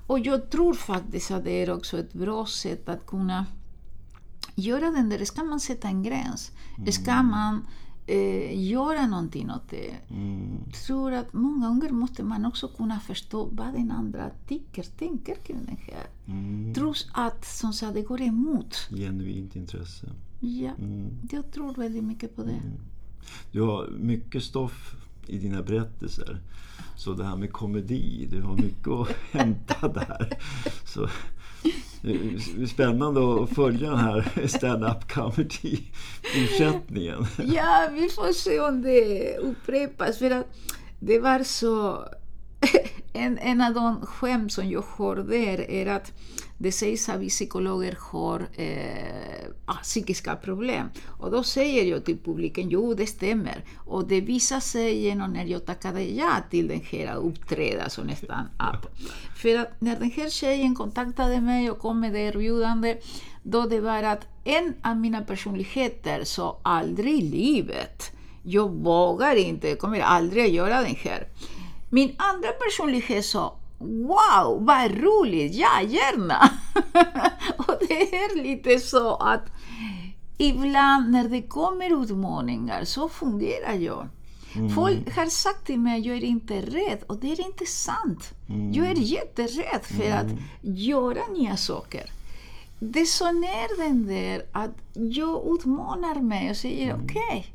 Och 0.07 0.19
jag 0.19 0.49
tror 0.49 0.73
faktiskt 0.73 1.31
att 1.31 1.43
det 1.43 1.51
är 1.51 1.73
också 1.73 1.99
ett 1.99 2.13
bra 2.13 2.45
sätt 2.45 2.89
att 2.89 3.05
kunna 3.05 3.45
göra 4.55 4.91
den 4.91 5.09
där, 5.09 5.25
ska 5.25 5.43
man 5.43 5.59
sätta 5.59 5.87
en 5.87 6.03
gräns? 6.03 6.51
Ska 6.91 7.23
man 7.23 7.67
eh, 8.07 8.63
göra 8.69 9.07
någonting 9.07 9.51
åt 9.51 9.69
det? 9.69 9.91
Mm. 10.09 10.57
tror 10.87 11.11
att 11.13 11.33
många 11.33 11.67
gånger 11.67 11.89
måste 11.89 12.23
man 12.23 12.45
också 12.45 12.67
kunna 12.67 12.99
förstå 12.99 13.49
vad 13.51 13.73
den 13.73 13.91
andra 13.91 14.29
tycker, 14.47 14.83
tänker 14.83 15.35
kring 15.35 15.57
den 15.65 15.77
här. 15.77 16.07
Mm. 16.27 16.73
Trots 16.73 17.07
att, 17.13 17.45
som 17.45 17.73
sagt, 17.73 17.93
det 17.93 18.01
går 18.01 18.21
emot. 18.21 18.75
Genuint 18.89 19.55
intresse. 19.55 20.07
Ja, 20.39 20.71
Mm. 20.79 21.09
jag 21.31 21.51
tror 21.51 21.73
väldigt 21.73 22.03
mycket 22.03 22.35
på 22.35 22.43
det. 22.43 22.61
Du 23.51 23.61
har 23.61 23.87
mycket 23.99 24.43
stoff 24.43 24.95
i 25.27 25.37
dina 25.37 25.61
berättelser. 25.61 26.39
Så 26.97 27.13
det 27.13 27.25
här 27.25 27.35
med 27.35 27.51
komedi, 27.51 28.27
du 28.31 28.41
har 28.41 28.55
mycket 28.55 28.87
att 28.87 29.07
hämta 29.31 29.87
där. 29.87 30.37
Så 30.85 31.01
det 31.01 31.09
spännande 32.67 33.43
att 33.43 33.49
följa 33.49 33.89
den 33.89 33.99
här 33.99 34.47
stand-up 34.47 35.11
comedy 35.11 35.77
fortsättningen. 36.23 37.25
Ja, 37.43 37.89
vi 37.93 38.09
får 38.09 38.33
se 38.33 38.59
om 38.59 38.81
det 38.81 39.37
upprepas. 39.37 40.17
För 40.17 40.31
att 40.31 40.45
det 40.99 41.19
var 41.19 41.43
så... 41.43 42.05
En, 43.15 43.37
en 43.37 43.61
av 43.61 43.73
de 43.73 44.05
skämt 44.05 44.51
som 44.51 44.69
jag 44.69 44.83
har 44.97 45.15
där 45.15 45.71
är 45.71 45.85
att 45.85 46.11
det 46.57 46.71
sägs 46.71 47.09
att 47.09 47.19
vi 47.19 47.29
psykologer 47.29 47.97
har 47.99 48.47
eh, 48.55 49.47
ah, 49.65 49.73
psykiska 49.83 50.35
problem. 50.35 50.87
Och 51.07 51.31
då 51.31 51.43
säger 51.43 51.83
jag 51.83 52.05
till 52.05 52.17
publiken, 52.17 52.69
jo 52.69 52.93
det 52.93 53.07
stämmer. 53.07 53.63
Och 53.77 54.07
det 54.07 54.21
visar 54.21 54.59
sig 54.59 55.01
genom 55.01 55.33
när 55.33 55.45
jag 55.45 55.65
tackade 55.65 56.03
ja 56.03 56.31
till 56.49 56.67
den 56.67 56.81
här 56.91 57.15
uppträdandet 57.15 57.91
som 57.91 58.07
nästan 58.07 58.45
up. 58.45 58.97
För 59.37 59.59
att 59.59 59.81
när 59.81 59.95
den 59.99 60.11
här 60.11 60.29
tjejen 60.29 60.75
kontaktade 60.75 61.41
mig 61.41 61.71
och 61.71 61.79
kom 61.79 61.99
med 61.99 62.13
det 62.13 62.19
erbjudande, 62.19 62.97
då 63.43 63.65
det 63.65 63.79
var 63.79 64.03
att 64.03 64.27
en 64.43 64.73
av 64.81 64.97
mina 64.97 65.21
personligheter 65.21 66.23
sa 66.23 66.59
aldrig 66.63 67.13
i 67.13 67.21
livet, 67.21 68.11
jag 68.43 68.69
vågar 68.69 69.35
inte, 69.35 69.69
jag 69.69 69.79
kommer 69.79 69.99
aldrig 69.99 70.45
att 70.45 70.51
göra 70.51 70.81
den 70.81 70.95
här. 70.95 71.27
Min 71.95 72.15
andra 72.17 72.51
personlighet 72.51 73.25
sa 73.25 73.55
Wow, 73.79 74.65
vad 74.65 74.91
roligt, 74.91 75.55
ja 75.55 75.81
gärna! 75.81 76.49
och 77.57 77.75
det 77.87 78.15
är 78.15 78.43
lite 78.43 78.79
så 78.79 79.15
att 79.15 79.45
ibland 80.37 81.11
när 81.11 81.29
det 81.29 81.41
kommer 81.41 82.03
utmaningar 82.03 82.83
så 82.83 83.09
fungerar 83.09 83.73
jag. 83.73 84.07
Folk 84.75 85.15
har 85.15 85.25
sagt 85.25 85.65
till 85.65 85.79
mig 85.79 85.99
att 85.99 86.05
jag 86.05 86.17
är 86.17 86.23
inte 86.23 86.61
rädd 86.61 87.03
och 87.07 87.17
det 87.17 87.31
är 87.31 87.45
inte 87.45 87.65
sant. 87.65 88.33
Jag 88.73 88.87
är 88.87 88.95
jätterädd 88.95 89.83
för 89.83 90.11
att 90.11 90.31
göra 90.61 91.27
nya 91.33 91.57
saker. 91.57 92.11
Det 92.79 93.05
som 93.05 93.43
är 93.43 93.87
den 93.87 94.07
där 94.07 94.45
att 94.51 94.75
jag 94.93 95.55
utmanar 95.55 96.21
mig 96.21 96.49
och 96.49 96.57
säger 96.57 96.95
okej, 97.03 97.53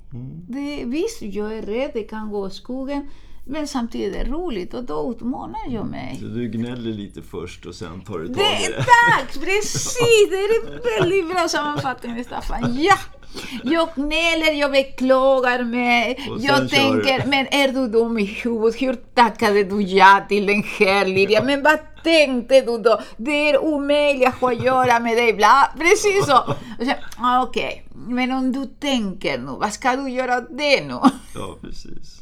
okay, 0.49 0.85
visst 0.85 1.23
jag 1.23 1.59
är 1.59 1.63
rädd, 1.63 1.91
det 1.95 2.03
kan 2.03 2.31
gå 2.31 2.47
i 2.47 2.51
skogen, 2.51 3.11
men 3.51 3.69
samtidigt 3.69 4.17
är 4.17 4.25
det 4.25 4.31
roligt 4.31 4.75
och 4.75 4.85
då 4.85 5.15
utmanar 5.17 5.61
jag 5.69 5.87
mig. 5.87 6.17
Så 6.21 6.27
du 6.27 6.49
gnäller 6.49 6.91
lite 6.91 7.23
först 7.23 7.67
och 7.67 7.75
sen 7.75 8.01
tar 8.01 8.19
du 8.19 8.27
tag 8.27 8.37
Det, 8.37 8.65
i 8.65 8.73
det. 8.73 8.77
tack! 8.85 9.45
Precis! 9.45 10.29
Det 10.31 10.37
är 10.37 10.73
en 10.73 10.81
väldigt 11.01 11.29
bra 11.31 11.49
sammanfattning, 11.49 12.25
Staffan. 12.25 12.77
Ja! 12.79 12.95
Jag 13.65 13.89
gnäller, 13.95 14.53
jag 14.53 14.71
beklagar 14.71 15.65
mig. 15.65 16.19
Jag 16.39 16.69
tänker, 16.71 17.27
men 17.27 17.47
är 17.51 17.73
du 17.73 17.89
dum 17.89 18.19
i 18.19 18.25
huvudet? 18.25 18.83
Hur 18.83 18.95
tackade 19.15 19.65
du 19.65 19.83
ja 19.83 20.25
till 20.29 20.47
den 20.47 20.63
här 20.79 21.07
Lydia? 21.07 21.43
Men 21.45 21.63
vad 21.63 21.79
tänkte 22.05 22.61
du 22.61 22.79
då? 22.79 23.01
Det 23.17 23.51
är 23.51 23.65
omöjligt 23.65 24.29
att 24.29 24.35
ha 24.35 24.53
att 24.53 24.65
göra 24.65 25.01
med 25.01 25.17
dig. 25.17 25.33
Bla. 25.33 25.73
Precis 25.79 26.27
så. 26.27 26.55
Okej, 27.49 27.87
men 28.09 28.33
om 28.33 28.53
du 28.53 28.67
tänker 28.67 29.39
nu, 29.39 29.51
vad 29.61 29.73
ska 29.73 29.97
du 29.97 30.11
göra 30.11 30.41
det 30.41 30.85
nu? 30.85 30.99
Ja, 31.35 31.59
precis. 31.61 32.20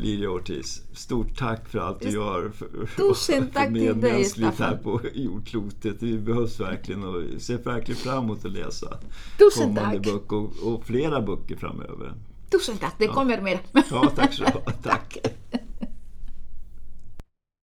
Liria 0.00 0.28
Ortiz, 0.30 0.82
stort 0.92 1.38
tack 1.38 1.68
för 1.68 1.78
allt 1.78 2.00
du 2.00 2.10
gör 2.10 2.50
för, 2.50 2.68
Tusen 2.96 3.50
tack 3.50 3.66
till 3.66 3.74
dig, 3.74 3.94
medmänskligt 3.94 4.46
här 4.46 4.52
Staffan. 4.54 4.78
på 4.82 5.00
jordklotet. 5.14 6.00
Det 6.00 6.18
behövs 6.18 6.60
verkligen 6.60 7.04
och 7.04 7.22
jag 7.34 7.40
ser 7.40 7.58
verkligen 7.58 8.00
fram 8.00 8.24
emot 8.24 8.44
att 8.44 8.52
läsa 8.52 8.98
Tusen 9.38 9.62
kommande 9.74 9.96
tack. 9.96 10.04
böcker 10.12 10.36
och, 10.36 10.74
och 10.74 10.86
flera 10.86 11.20
böcker 11.22 11.56
framöver. 11.56 12.12
Tusen 12.50 12.76
tack, 12.78 12.94
det 12.98 13.06
kommer 13.06 13.40
mera. 13.40 13.58
Ja, 13.90 14.12
tack 14.16 14.32
så 14.32 14.44
Tack. 14.82 15.18